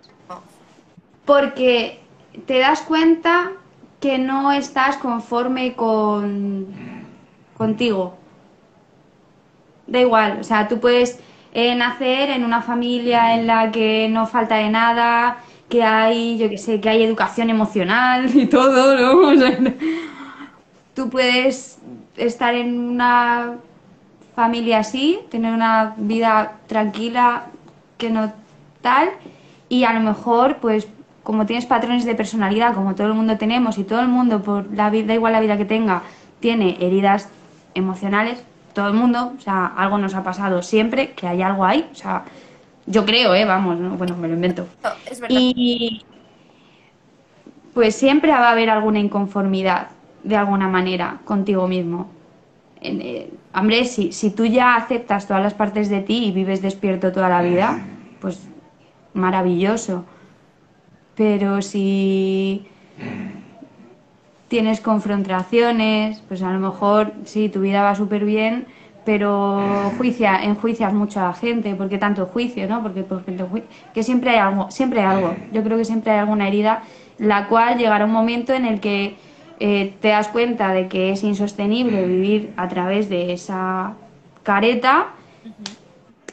[1.26, 2.00] porque
[2.46, 3.52] te das cuenta
[4.00, 6.66] que no estás conforme con
[7.56, 8.16] contigo.
[9.86, 11.18] Da igual, o sea, tú puedes
[11.54, 15.38] nacer en una familia en la que no falta de nada,
[15.68, 19.32] que hay, yo que sé, que hay educación emocional y todo, ¿no?
[20.94, 21.78] tú puedes
[22.16, 23.56] estar en una
[24.34, 27.46] familia así, tener una vida tranquila,
[27.96, 28.32] que no
[28.80, 29.10] tal,
[29.68, 30.86] y a lo mejor, pues,
[31.28, 34.74] como tienes patrones de personalidad, como todo el mundo tenemos, y todo el mundo, por
[34.74, 36.02] la vida, da igual la vida que tenga,
[36.40, 37.28] tiene heridas
[37.74, 41.86] emocionales, todo el mundo, o sea, algo nos ha pasado siempre, que hay algo ahí,
[41.92, 42.24] o sea,
[42.86, 43.44] yo creo, ¿eh?
[43.44, 44.68] Vamos, bueno, me lo invento.
[45.28, 46.02] Y
[47.74, 49.88] pues siempre va a haber alguna inconformidad,
[50.24, 52.08] de alguna manera, contigo mismo.
[52.80, 57.12] Eh, hombre, si, si tú ya aceptas todas las partes de ti y vives despierto
[57.12, 57.84] toda la vida,
[58.18, 58.48] pues
[59.12, 60.06] maravilloso.
[61.18, 62.64] Pero si
[64.46, 68.66] tienes confrontaciones, pues a lo mejor sí, tu vida va súper bien,
[69.04, 72.84] pero juicia, enjuicias mucho a la gente, porque tanto juicio, ¿no?
[72.84, 73.04] Porque,
[73.92, 75.34] que siempre hay algo, siempre hay algo.
[75.52, 76.84] Yo creo que siempre hay alguna herida,
[77.18, 79.16] la cual llegará un momento en el que
[79.58, 83.94] eh, te das cuenta de que es insostenible vivir a través de esa
[84.44, 85.08] careta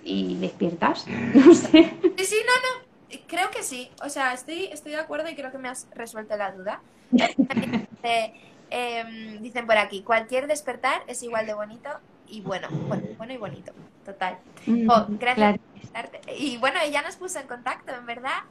[0.04, 1.08] y despiertas.
[1.34, 1.92] No sé.
[2.18, 2.85] Sí, sí, no, no.
[3.28, 3.90] Creo que sí.
[4.04, 6.82] O sea, estoy, estoy de acuerdo y creo que me has resuelto la duda.
[8.72, 11.90] Em, dicen por aquí, cualquier despertar es igual de bonito
[12.28, 12.68] y bueno,
[13.18, 13.72] bueno, y bonito,
[14.04, 14.40] total.
[14.66, 15.60] Mm, oh, gracias
[16.38, 18.44] Y bueno, ella nos puso en contacto, en verdad.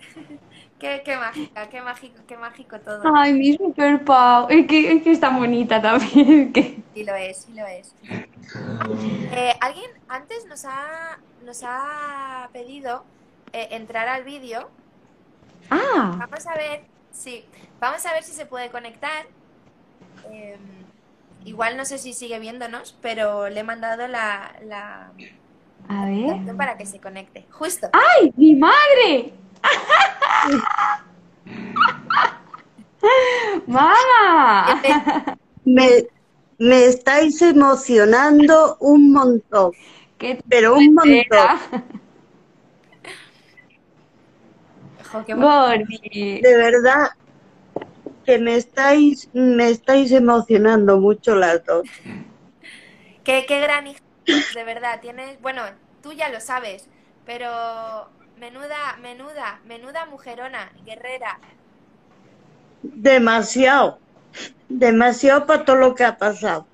[0.78, 3.02] qué, qué mágica, qué mágico, qué mágico todo.
[3.14, 6.52] Ay, mi super Pau, es que, es que está bonita también.
[6.92, 7.94] Sí lo es, sí lo es.
[9.34, 13.02] Eh, alguien antes nos ha, nos ha pedido
[13.52, 14.70] eh, entrar al vídeo.
[15.70, 16.16] Ah.
[16.18, 17.44] Vamos a ver Sí,
[17.78, 19.26] vamos a ver si se puede conectar.
[20.30, 20.58] Em,
[21.44, 25.12] igual no sé si sigue viéndonos, pero le he mandado la, la
[25.88, 26.56] a ver.
[26.56, 27.46] para que se conecte.
[27.50, 27.88] Justo.
[27.92, 29.34] ¡Ay, mi madre!
[33.66, 34.80] ¡Mamá!
[35.64, 36.06] Me,
[36.58, 39.72] me estáis emocionando un montón.
[40.48, 41.92] pero un montón.
[46.40, 47.10] De verdad,
[48.24, 51.88] que me estáis, me estáis emocionando mucho las dos.
[53.24, 54.00] qué, qué gran hija,
[54.54, 55.00] de verdad.
[55.00, 55.62] Tienes, bueno,
[56.02, 56.88] tú ya lo sabes,
[57.24, 61.38] pero menuda, menuda, menuda mujerona, guerrera.
[62.82, 63.98] Demasiado,
[64.68, 66.66] demasiado para todo lo que ha pasado.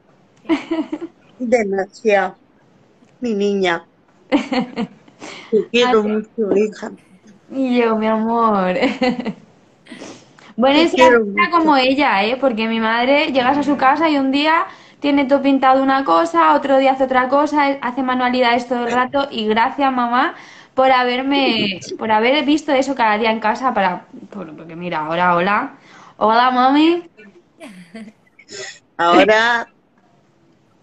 [1.39, 2.36] Demasiado,
[3.20, 3.86] mi niña.
[5.51, 6.93] Te quiero mucho, hija.
[7.51, 8.74] Y yo, mi amor.
[10.57, 10.94] bueno, es
[11.51, 12.36] como ella, ¿eh?
[12.36, 14.66] Porque mi madre llegas a su casa y un día
[15.01, 19.28] tiene todo pintado una cosa, otro día hace otra cosa, hace manualidades todo el rato
[19.30, 20.34] y gracias mamá
[20.74, 25.74] por haberme, por haber visto eso cada día en casa para, porque mira, ahora hola,
[26.16, 27.09] hola mami.
[28.96, 29.68] Ahora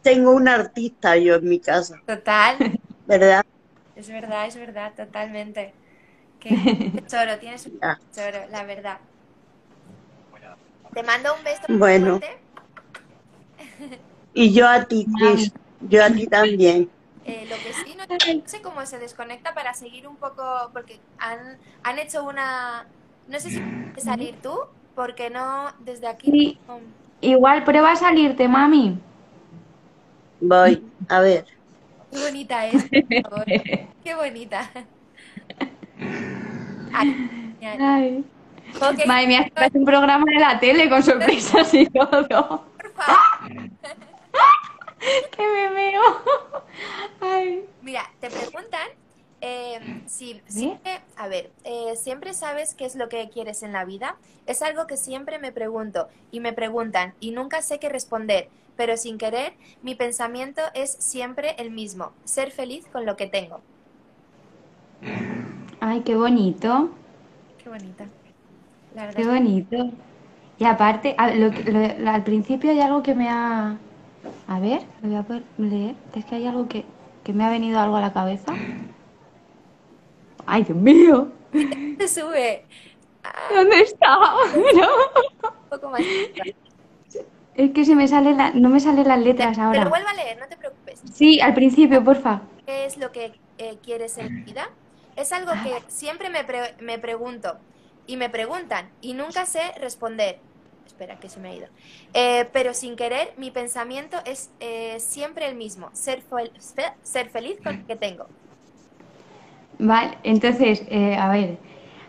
[0.02, 2.00] tengo un artista yo en mi casa.
[2.06, 2.56] Total.
[3.06, 3.44] ¿Verdad?
[3.96, 5.74] Es verdad, es verdad, totalmente.
[6.50, 7.80] Qué choro, tienes un
[8.14, 9.00] choro, la verdad.
[10.94, 11.62] Te mando un beso.
[11.70, 12.20] Bueno.
[14.34, 15.52] Y yo a ti, Chris.
[15.82, 16.90] Yo a ti también.
[17.26, 21.58] Eh, lo que sí, no, sé cómo se desconecta para seguir un poco, porque han,
[21.84, 22.86] han hecho una...
[23.28, 24.54] No sé si puedes salir tú,
[24.94, 26.60] porque no, desde aquí...
[27.22, 29.00] Igual prueba a salirte, mami.
[30.40, 31.46] Voy, a ver.
[32.12, 33.46] Qué bonita es, por favor.
[34.04, 34.70] Qué bonita.
[36.94, 38.26] Ay,
[39.06, 42.28] Madre mía, es un programa de la tele con sorpresas y todo.
[42.28, 42.62] Por favor.
[45.38, 46.02] ¡Qué me veo!
[47.82, 48.88] Mira, te preguntan
[49.42, 53.86] eh, si siempre, a ver, eh, siempre sabes qué es lo que quieres en la
[53.86, 54.18] vida.
[54.48, 58.98] Es algo que siempre me pregunto y me preguntan y nunca sé qué responder, pero
[58.98, 63.62] sin querer, mi pensamiento es siempre el mismo, ser feliz con lo que tengo.
[65.80, 66.90] Ay, qué bonito.
[67.64, 68.06] Qué bonita.
[69.16, 69.78] Qué bonito.
[70.58, 73.78] Y aparte, al principio hay algo que me ha
[74.48, 75.96] a ver, lo voy a poder leer.
[76.16, 76.86] Es que hay algo que,
[77.34, 78.54] me ha venido algo a la cabeza.
[80.46, 81.30] ¡Ay, Dios mío!
[82.00, 82.66] Se sube.
[83.54, 84.18] ¿Dónde está?
[84.56, 86.02] Un poco más.
[87.56, 89.80] Es que se me sale la, no me salen las letras ahora.
[89.80, 91.02] Pero vuelva a leer, no te preocupes.
[91.12, 92.42] Sí, al principio, porfa.
[92.66, 94.70] ¿Qué es lo que eh, quieres en vida?
[95.16, 96.46] Es algo que siempre me,
[96.82, 97.58] me pregunto
[98.08, 100.40] y me preguntan y nunca sé responder
[100.96, 101.68] espera, que se me ha ido.
[102.14, 106.24] Eh, pero sin querer, mi pensamiento es eh, siempre el mismo, ser,
[107.04, 108.28] ser feliz con lo que tengo.
[109.78, 111.58] Vale, entonces, eh, a ver,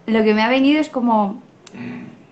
[0.07, 1.43] lo que me ha venido es como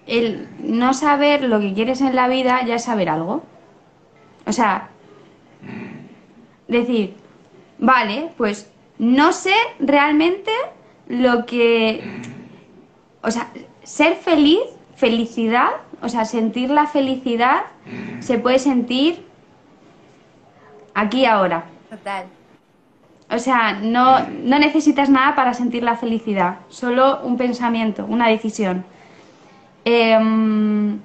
[0.06, 3.42] el no saber lo que quieres en la vida ya es saber algo.
[4.46, 4.90] O sea,
[6.68, 7.16] decir,
[7.78, 10.50] vale, pues no sé realmente
[11.08, 12.22] lo que...
[13.22, 13.50] O sea,
[13.82, 14.60] ser feliz,
[14.96, 15.70] felicidad,
[16.02, 17.64] o sea, sentir la felicidad
[18.20, 19.26] se puede sentir
[20.94, 21.64] aquí ahora.
[21.90, 22.26] Total.
[23.30, 28.84] O sea, no, no necesitas nada para sentir la felicidad, solo un pensamiento, una decisión.
[29.84, 31.00] Em,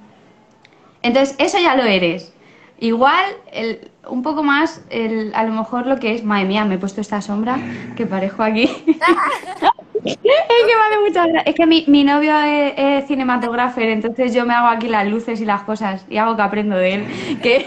[1.02, 2.32] entonces, eso ya lo eres.
[2.80, 6.76] Igual, el, un poco más, el, a lo mejor lo que es, madre mía, me
[6.76, 7.58] he puesto esta sombra
[7.94, 8.64] que parejo aquí.
[10.04, 14.68] es que vale muchas Es que mi, mi novio es, cinematógrafo, entonces yo me hago
[14.68, 17.38] aquí las luces y las cosas y hago que aprendo de él.
[17.42, 17.66] Que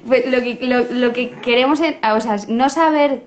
[0.06, 3.22] pues lo, que, lo, lo que queremos es, o sea, no saber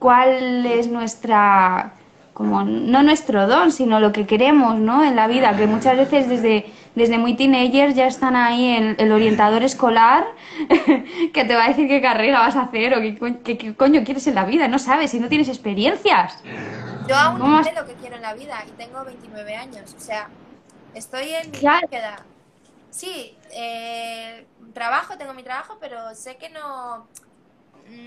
[0.00, 1.92] cuál es nuestra
[2.32, 5.04] como no nuestro don, sino lo que queremos, ¿no?
[5.04, 9.12] En la vida, que muchas veces desde, desde muy teenagers ya están ahí en el
[9.12, 10.26] orientador escolar
[11.32, 14.36] que te va a decir qué carrera vas a hacer o qué, coño quieres en
[14.36, 16.42] la vida, no sabes, si no tienes experiencias.
[17.08, 20.00] Yo aún no sé lo que quiero en la vida y tengo 29 años, o
[20.00, 20.28] sea,
[20.94, 22.24] estoy en mi búsqueda.
[22.90, 27.06] Sí, eh, trabajo, tengo mi trabajo, pero sé que no,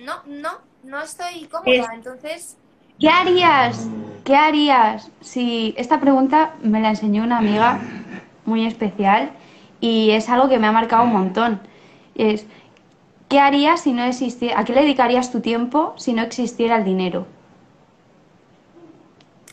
[0.04, 2.58] no, no, no estoy cómoda, entonces
[3.04, 3.90] ¿Qué harías?
[4.24, 7.82] ¿Qué harías si esta pregunta me la enseñó una amiga
[8.46, 9.32] muy especial
[9.82, 11.60] y es algo que me ha marcado un montón?
[12.16, 12.46] Es
[13.28, 16.86] ¿qué harías si no existiera, a qué le dedicarías tu tiempo si no existiera el
[16.86, 17.28] dinero?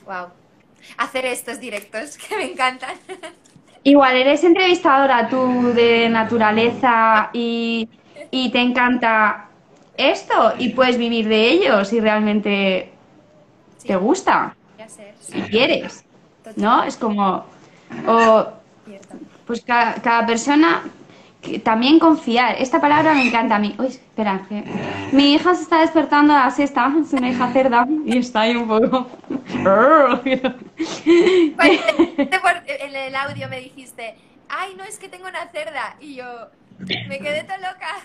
[0.06, 0.28] Wow.
[0.98, 2.94] Hacer estos directos que me encantan.
[3.82, 7.88] Igual eres entrevistadora tú de naturaleza y,
[8.30, 9.48] y te encanta
[9.96, 12.92] esto y puedes vivir de ello si realmente
[13.86, 14.54] te gusta,
[15.20, 16.04] si quieres,
[16.56, 16.82] ¿no?
[16.84, 17.44] Es como,
[18.06, 18.46] o,
[19.46, 20.82] pues cada, persona,
[21.64, 23.74] también confiar, esta palabra me encanta a mí.
[23.78, 24.64] Uy, espera, que
[25.12, 28.56] mi hija se está despertando a la siesta, es una hija cerda y está ahí
[28.56, 29.08] un poco...
[32.80, 34.14] en el audio me dijiste,
[34.48, 35.96] ay, no, es que tengo una cerda.
[36.00, 36.24] Y yo
[37.08, 37.96] me quedé tan loca.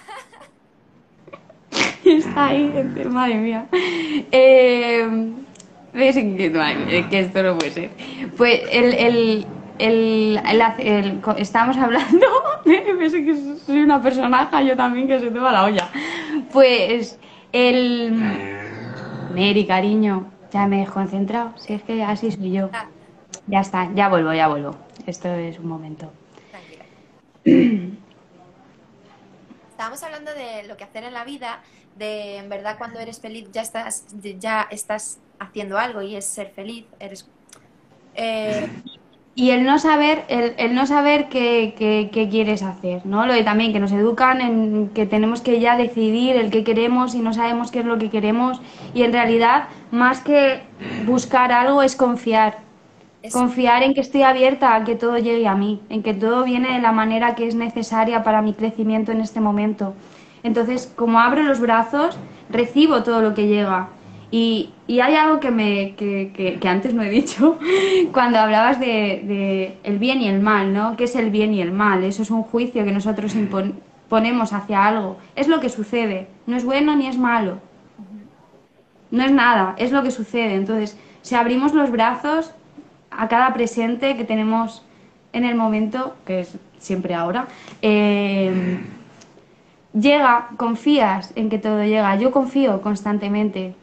[2.05, 2.67] Está ahí,
[3.09, 3.67] madre mía.
[3.71, 5.54] Eh, ¿Ves
[5.95, 7.89] que, madre, que esto no puede ser?
[8.37, 9.47] Pues el, el,
[9.79, 10.41] el,
[10.79, 12.27] el, estábamos hablando,
[12.65, 15.89] que soy una personaje, yo también que se te va la olla.
[16.51, 17.17] Pues
[17.51, 18.11] el...
[19.33, 22.69] Mary, cariño, ya me he concentrado, si es que así soy yo.
[22.73, 22.87] Ah.
[23.47, 24.75] Ya está, ya vuelvo, ya vuelvo.
[25.05, 26.11] Esto es un momento.
[26.51, 27.95] Tranquila.
[29.69, 31.61] Estábamos hablando de lo que hacer en la vida,
[31.97, 34.05] de en verdad cuando eres feliz ya estás,
[34.39, 36.87] ya estás haciendo algo y es ser feliz.
[36.99, 37.31] Eres,
[38.15, 38.69] eh,
[39.37, 43.25] Y el no saber, el, el no saber qué, qué- qué quieres hacer, ¿no?
[43.25, 47.15] Lo de también que nos educan en que tenemos que ya decidir el qué queremos
[47.15, 48.61] y no sabemos qué es lo que queremos.
[48.93, 50.63] Y en realidad, más que
[51.05, 52.59] buscar algo, es confiar.
[53.21, 56.43] es- Confiar en que estoy abierta a que todo llegue a mí, en que todo
[56.45, 59.95] viene de la manera que es necesaria para mi crecimiento en este momento.
[60.43, 62.17] Entonces, como abro los brazos,
[62.49, 63.94] recibo todo lo que llega.
[64.31, 67.57] Y, hay algo que, me, que, que- antes no he dicho,
[68.11, 70.95] cuando hablabas de, el bien y el mal, ¿no?
[70.97, 72.03] ¿Qué es el bien y el mal?
[72.03, 73.35] Eso es un juicio que nosotros
[74.09, 75.17] ponemos hacia algo.
[75.35, 77.59] Es lo que sucede, no es bueno ni es malo.
[79.11, 80.55] No es nada, es lo que sucede.
[80.55, 82.51] Entonces, si abrimos los brazos
[83.11, 84.83] a cada presente que tenemos
[85.31, 87.47] en el momento, que es siempre ahora,
[87.81, 88.79] eh,
[89.93, 92.15] llega, confías en que todo llega.
[92.17, 93.75] Yo confío constantemente,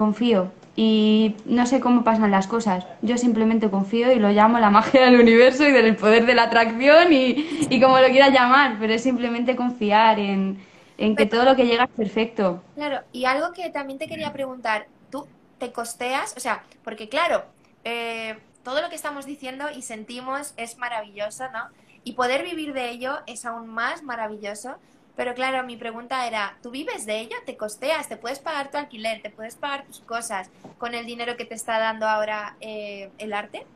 [0.00, 0.50] confío.
[0.76, 2.86] Y no sé cómo pasan las cosas.
[3.02, 6.44] Yo simplemente confío y lo llamo la magia del universo y del poder de la
[6.44, 10.58] atracción y, y como lo quieras llamar, pero es simplemente confiar en,
[10.96, 12.62] en que todo lo que llega es perfecto.
[12.76, 15.26] Claro, y algo que también te quería preguntar, ¿tú
[15.58, 16.32] te costeas?
[16.34, 17.44] O sea, porque claro,
[17.84, 21.68] eh, todo lo que estamos diciendo y sentimos es maravilloso, ¿no?
[22.04, 24.76] Y poder vivir de ello es aún más maravilloso.
[25.16, 27.36] Pero claro, mi pregunta era, ¿tú vives de ello?
[27.46, 28.08] ¿Te costeas?
[28.08, 29.20] ¿Te puedes pagar tu alquiler?
[29.22, 33.32] ¿Te puedes pagar tus cosas con el dinero que te está dando ahora eh, el
[33.32, 33.68] arte?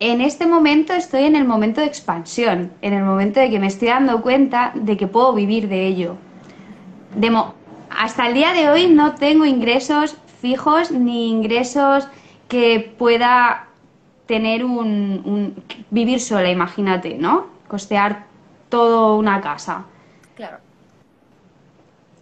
[0.00, 3.66] En este momento estoy en el momento de expansión, en el momento de que me
[3.68, 6.16] estoy dando cuenta de que puedo vivir de ello.
[7.16, 7.30] De
[7.90, 12.08] hasta el día de hoy no tengo ingresos fijos ni ingresos
[12.48, 13.68] que pueda
[14.26, 17.46] tener un, un- vivir sola, imagínate, ¿no?
[17.68, 18.26] Costear
[18.68, 19.86] toda una casa.
[20.34, 20.58] Claro.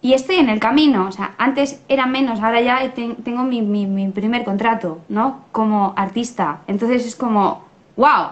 [0.00, 3.62] Y estoy en el camino, o sea, antes era menos, ahora ya te- tengo mi,
[3.62, 5.44] mi- mi primer contrato, ¿no?
[5.52, 6.60] Como artista.
[6.66, 7.64] Entonces es como,
[7.96, 8.30] wow,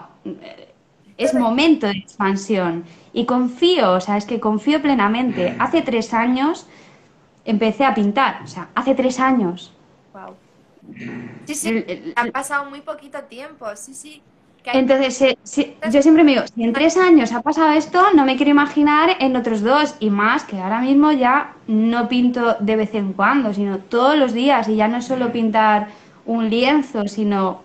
[1.17, 2.85] es momento de expansión.
[3.13, 5.55] Y confío, o sea, es que confío plenamente.
[5.59, 6.67] Hace tres años
[7.45, 9.73] empecé a pintar, o sea, hace tres años.
[10.13, 10.35] Wow.
[11.47, 14.23] Sí, sí, El- el- ha pasado muy poquito tiempo, sí, sí.
[14.65, 18.37] Entonces, si- yo siempre me digo, si en tres años ha pasado esto, no me
[18.37, 19.97] quiero imaginar en otros dos.
[20.01, 24.33] Y más que ahora mismo ya no pinto de vez en cuando, sino todos los
[24.35, 24.69] días.
[24.69, 25.89] Y ya no es solo pintar
[26.27, 27.63] un lienzo, sino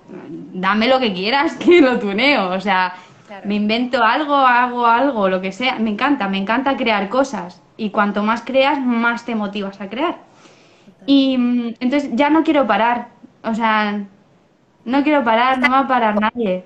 [0.54, 2.50] dame lo que quieras que lo tuneo.
[2.52, 2.94] O sea,
[3.28, 3.48] Claro.
[3.48, 5.78] me invento algo, hago algo, lo que sea.
[5.80, 7.60] Me encanta, me encanta crear cosas.
[7.76, 10.18] Y cuanto más creas, más te motivas a crear.
[11.08, 13.08] Y mm, entonces ya no quiero parar.
[13.44, 14.00] O sea,
[14.86, 16.64] no quiero parar, no va a parar nadie.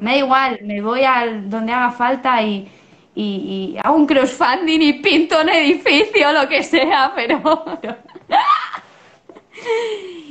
[0.00, 2.68] Me da igual, me voy al donde haga falta y,
[3.14, 7.40] y- hago un crowdfunding y pinto un edificio, lo que sea, pero...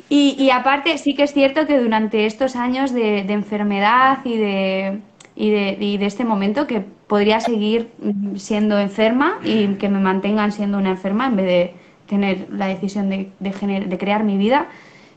[0.10, 4.38] Y, y aparte sí que es cierto que durante estos años de, de enfermedad y
[4.38, 5.00] de,
[5.36, 7.90] y, de, y de este momento que podría seguir
[8.36, 11.74] siendo enferma y que me mantengan siendo una enferma en vez de
[12.08, 14.68] tener la decisión de, de, de crear mi vida,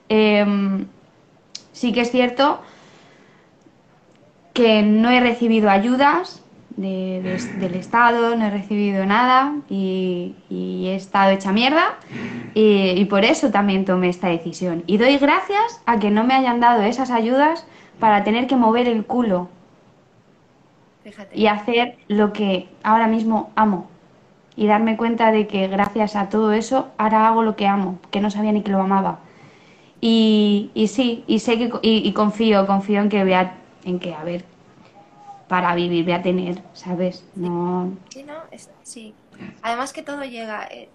[0.09, 0.87] em,
[1.73, 2.61] sí que es cierto
[4.53, 6.43] que no he recibido ayudas
[6.77, 11.97] de- de- del Estado, no he recibido nada y, y he estado hecha mierda
[12.55, 14.83] y, y por eso también tomé esta decisión.
[14.87, 17.67] Y doy gracias a que no me hayan dado esas ayudas
[18.01, 19.49] para tener que mover el culo
[21.05, 21.39] Fíjate.
[21.39, 23.89] y hacer lo que ahora mismo amo.
[24.57, 28.21] Y darme cuenta de que gracias a todo eso ahora hago lo que amo, que
[28.21, 29.21] no sabía ni que lo amaba.
[30.01, 33.55] Y, y sí, y sé que y confío, confío en que voy a,
[33.89, 34.45] en que, a ver,
[35.49, 37.25] para vivir voy a tener, ¿sabes?
[37.35, 39.19] No, Sí, no, es- sí.
[39.61, 40.67] Además que todo llega.
[40.67, 40.95] eh,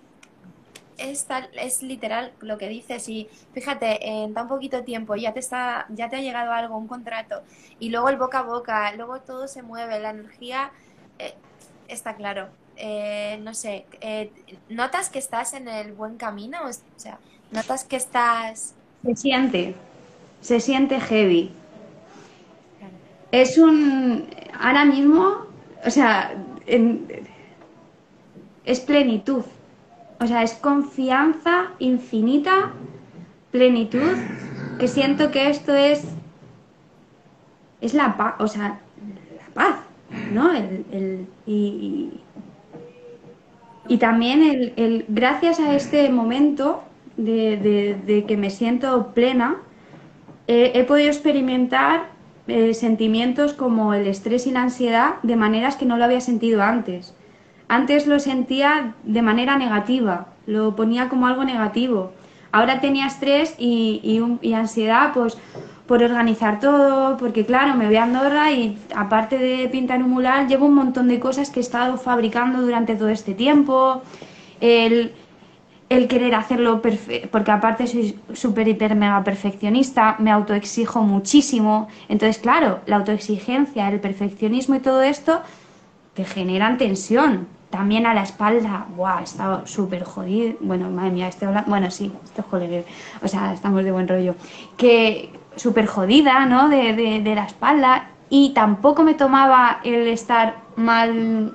[0.97, 5.39] es, tal- es literal lo que dices y fíjate, en tan poquito tiempo ya te
[5.39, 7.43] está, ya te ha llegado algo, un contrato,
[7.79, 10.71] y luego el boca a boca, luego todo se mueve, la energía
[11.17, 11.39] eh,
[11.87, 12.55] está claro.
[12.75, 14.33] Eh, no sé, eh,
[14.67, 16.59] ¿notas que estás en el buen camino?
[16.67, 18.77] O sea, ¿notas que estás...
[19.03, 19.75] se siente,
[20.41, 21.51] se siente heavy.
[23.33, 24.27] Es un,
[24.59, 25.47] ahora mismo
[25.85, 26.33] o sea,
[28.65, 29.43] es plenitud.
[30.19, 32.71] O sea, es confianza infinita,
[33.51, 34.15] plenitud,
[34.79, 36.05] que siento que esto es,
[37.81, 38.79] es la paz, o sea,
[39.39, 39.75] la paz,
[40.31, 40.53] ¿no?
[40.53, 42.11] El, el- y,
[43.89, 46.83] y- también el, el- gracias a este momento
[47.17, 49.57] de, de- de que me siento plena,
[50.47, 52.12] he podido experimentar
[52.47, 56.61] eh, sentimientos como el estrés y la ansiedad de maneras que no lo había sentido
[56.61, 57.15] antes.
[57.67, 62.11] Antes lo sentía de manera negativa, lo ponía como algo negativo.
[62.51, 65.37] Ahora tenía estrés y, y un- ansiedad pues,
[65.87, 70.47] por organizar todo, porque claro, me voy a Andorra y aparte de pintar un mural,
[70.47, 74.01] llevo un montón de cosas que he estado fabricando durante todo este tiempo.
[74.61, 75.13] El,
[75.93, 81.87] el querer hacerlo perfecto, porque aparte soy súper, hiper, mega perfeccionista, me autoexijo muchísimo.
[82.09, 85.41] Entonces, claro, la autoexigencia, el perfeccionismo y todo esto
[86.13, 87.47] te generan tensión.
[87.69, 89.21] También a la espalda, ¡buah!
[89.21, 90.53] He estado súper jodido.
[90.59, 91.69] Bueno, madre mía, estoy hablando.
[91.69, 92.83] Bueno, sí, estoy jodido.
[93.23, 94.35] O sea, estamos de buen rollo.
[94.77, 96.69] Que súper jodida, ¿no?
[96.69, 98.09] De, de la espalda.
[98.29, 101.53] Y tampoco me tomaba el estar mal,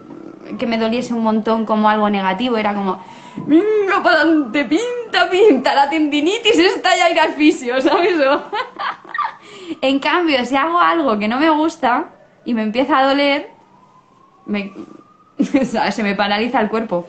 [0.59, 2.57] que me doliese un montón como algo negativo.
[2.57, 3.01] Era como,
[3.47, 8.17] venga para adelante, pinta, pinta, la tendinitis está ya ir al fisio, ¿sabes?
[9.81, 12.09] En cambio, si hago algo que no me gusta
[12.45, 13.51] y me empieza a doler,
[14.47, 14.73] me,
[15.93, 17.07] se me paraliza el cuerpo.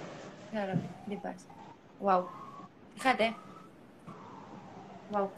[0.51, 0.73] Claro,
[1.05, 1.47] flipas.
[1.99, 2.27] Wow.
[2.95, 3.35] Fíjate.
[5.09, 5.31] Wow.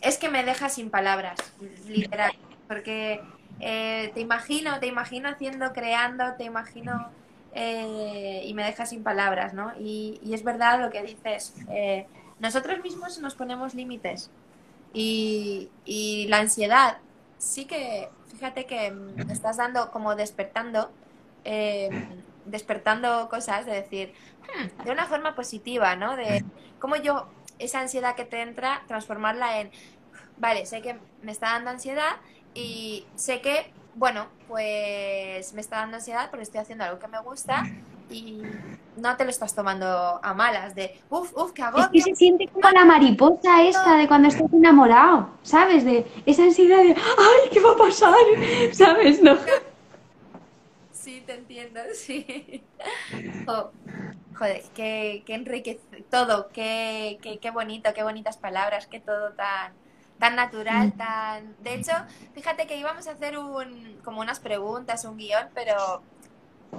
[0.00, 1.38] Es que me deja sin palabras,
[1.86, 2.32] literal.
[2.68, 3.22] Porque
[3.60, 7.10] eh, te imagino, te imagino haciendo, creando, te imagino
[7.54, 9.72] eh, y me deja sin palabras, ¿no?
[9.78, 11.60] Y, y es verdad lo que dices.
[11.68, 14.34] eh, nosotros mismos nos ponemos límites.
[14.92, 17.02] Y, y la ansiedad,
[17.38, 20.96] sí que, fíjate que me estás dando como despertando,
[21.44, 21.92] eh,
[22.44, 26.16] despertando cosas, de decir, "Hmm", de una forma positiva, ¿no?
[26.16, 26.46] De
[26.78, 29.72] cómo yo, esa ansiedad que te entra, transformarla en,
[30.36, 32.12] vale, sé que me está dando ansiedad
[32.54, 37.20] y sé que, bueno, pues me está dando ansiedad porque estoy haciendo algo que me
[37.22, 37.72] gusta
[38.08, 38.64] y
[38.94, 41.90] no te lo estás tomando a malas, de, uff, uff, qué Es agobio.
[41.90, 45.84] que se siente como la mariposa esta de cuando estás enamorado, ¿sabes?
[45.84, 48.14] De esa ansiedad de, ¡ay, qué va a pasar!
[48.72, 49.20] ¿Sabes?
[49.22, 49.36] No.
[50.90, 52.68] Sí, te entiendo, sí.
[53.46, 53.74] Jo-
[54.34, 59.78] joder, qué, qué enriquece todo, qué, qué, qué bonito, qué bonitas palabras, qué todo tan,
[60.18, 61.56] tan natural, tan...
[61.62, 61.92] De hecho,
[62.32, 66.06] fíjate que íbamos a hacer un, como unas preguntas, un guion, pero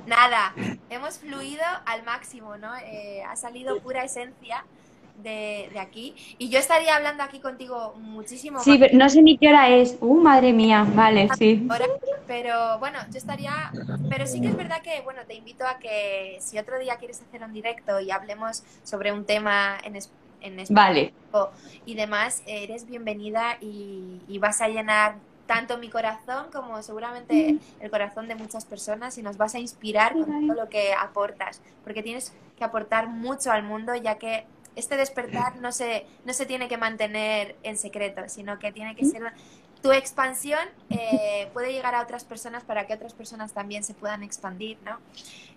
[0.05, 0.55] nada,
[0.89, 2.75] hemos fluido al máximo, ¿no?
[2.77, 4.67] Eh, ha salido pura esencia
[5.13, 9.37] de, de aquí y yo estaría hablando aquí contigo muchísimo Sí, pero no sé ni
[9.37, 9.97] qué hora es.
[10.01, 10.85] ¡Uh, madre mía!
[10.93, 11.61] Vale, sí.
[11.67, 11.85] ahora,
[12.25, 13.51] pero bueno, yo estaría,
[14.07, 17.21] pero sí que es verdad que, bueno, te invito a que si otro día quieres
[17.21, 20.13] hacer un directo y hablemos sobre un tema en, es-
[20.45, 21.01] en Vale.
[21.01, 21.51] específico
[21.85, 25.15] y demás, eres bienvenida y, y vas a llenar
[25.47, 30.13] tanto mi corazón como seguramente el corazón de muchas personas y nos vas a inspirar
[30.13, 34.45] con todo lo que aportas, porque tienes que aportar mucho al mundo ya que
[34.75, 39.05] este despertar no se, no se tiene que mantener en secreto, sino que tiene que
[39.05, 39.33] ser una-
[39.81, 40.59] tu expansión
[40.89, 44.97] eh, puede llegar a otras personas para que otras personas también se puedan expandir, ¿no?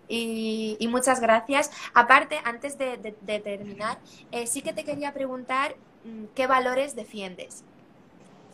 [0.09, 1.70] Y, y muchas gracias.
[1.94, 3.98] Aparte, antes de, de- de terminar,
[4.32, 5.74] eh, sí que te quería preguntar
[6.05, 7.62] mm, qué valores defiendes.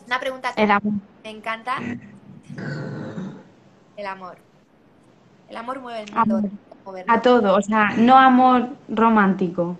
[0.05, 0.93] Una pregunta que El amor.
[1.23, 1.77] me encanta.
[3.97, 4.37] El amor.
[5.49, 6.37] El amor mueve el mundo.
[6.37, 6.49] Amor.
[7.07, 9.77] A todo, o sea, no amor romántico.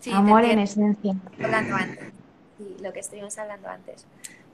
[0.00, 1.14] Sí, amor en esencia.
[1.42, 2.12] hablando antes.
[2.58, 4.06] Sí, lo que estuvimos hablando antes.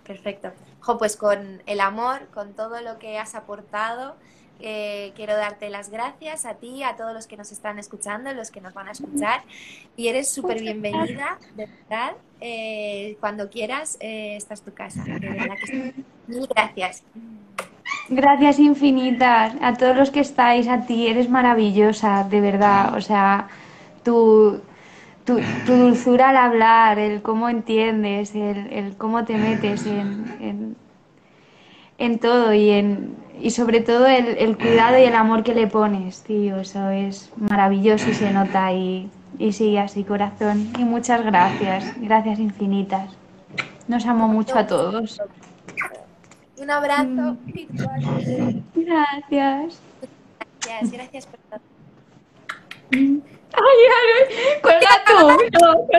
[0.06, 0.52] Perfecto.
[0.80, 4.16] Jo, pues con el amor, con todo lo que has aportado,
[4.60, 8.50] eh, quiero darte las gracias a ti, a todos los que nos están escuchando, los
[8.50, 9.42] que nos van a escuchar.
[9.96, 12.12] Y eres súper bienvenida, de verdad.
[12.40, 15.02] Eh, cuando quieras, eh, esta es tu casa.
[15.04, 15.94] De verdad que.
[16.28, 17.02] Mil gracias.
[18.08, 22.94] Gracias infinitas a todos los que estáis, a ti, eres maravillosa, de verdad.
[22.96, 23.48] O sea,
[24.02, 24.60] tu,
[25.24, 30.76] tu, tu dulzura al hablar, el cómo entiendes, el, el cómo te metes en, en,
[31.98, 35.66] en todo y, en, y sobre todo el, el cuidado y el amor que le
[35.66, 36.58] pones, tío.
[36.58, 40.72] Eso es maravilloso y se nota y, y sigue así, corazón.
[40.78, 43.10] Y muchas gracias, gracias infinitas.
[43.88, 45.20] Nos amo mucho a todos.
[46.58, 48.62] Un abrazo virtual.
[48.74, 49.80] Gracias.
[50.60, 51.60] Gracias, gracias por todo.
[52.92, 53.10] Ay,
[53.54, 55.28] ay, cuelga tú.
[55.60, 55.86] No,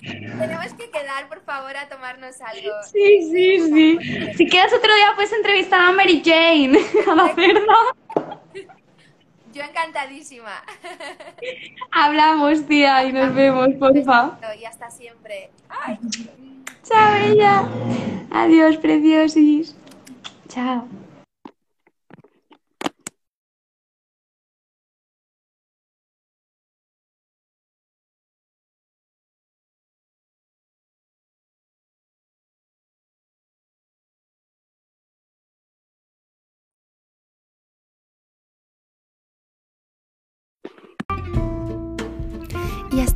[0.38, 2.70] Tenemos que quedar por favor, a tomarnos algo.
[2.90, 3.98] Sí, sí, sí.
[4.36, 6.78] Si quieres otro día puedes entrevistar a Mary Jane,
[7.10, 7.34] a la.
[9.52, 10.64] Yo encantadísima.
[11.92, 14.38] Hablamos, tía, y nos vemos, porfa.
[14.60, 15.50] Y hasta siempre.
[15.68, 15.98] Ay.
[16.82, 17.68] Chao, ella.
[18.32, 19.76] Adiós, preciosis.
[20.48, 20.88] Chao.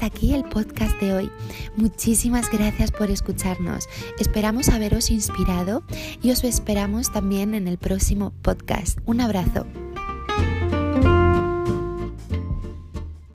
[0.09, 1.31] Aquí el podcast de hoy.
[1.77, 3.89] Muchísimas gracias por escucharnos.
[4.19, 5.83] Esperamos haberos inspirado
[6.23, 8.99] y os esperamos también en el próximo podcast.
[9.07, 9.67] Un abrazo.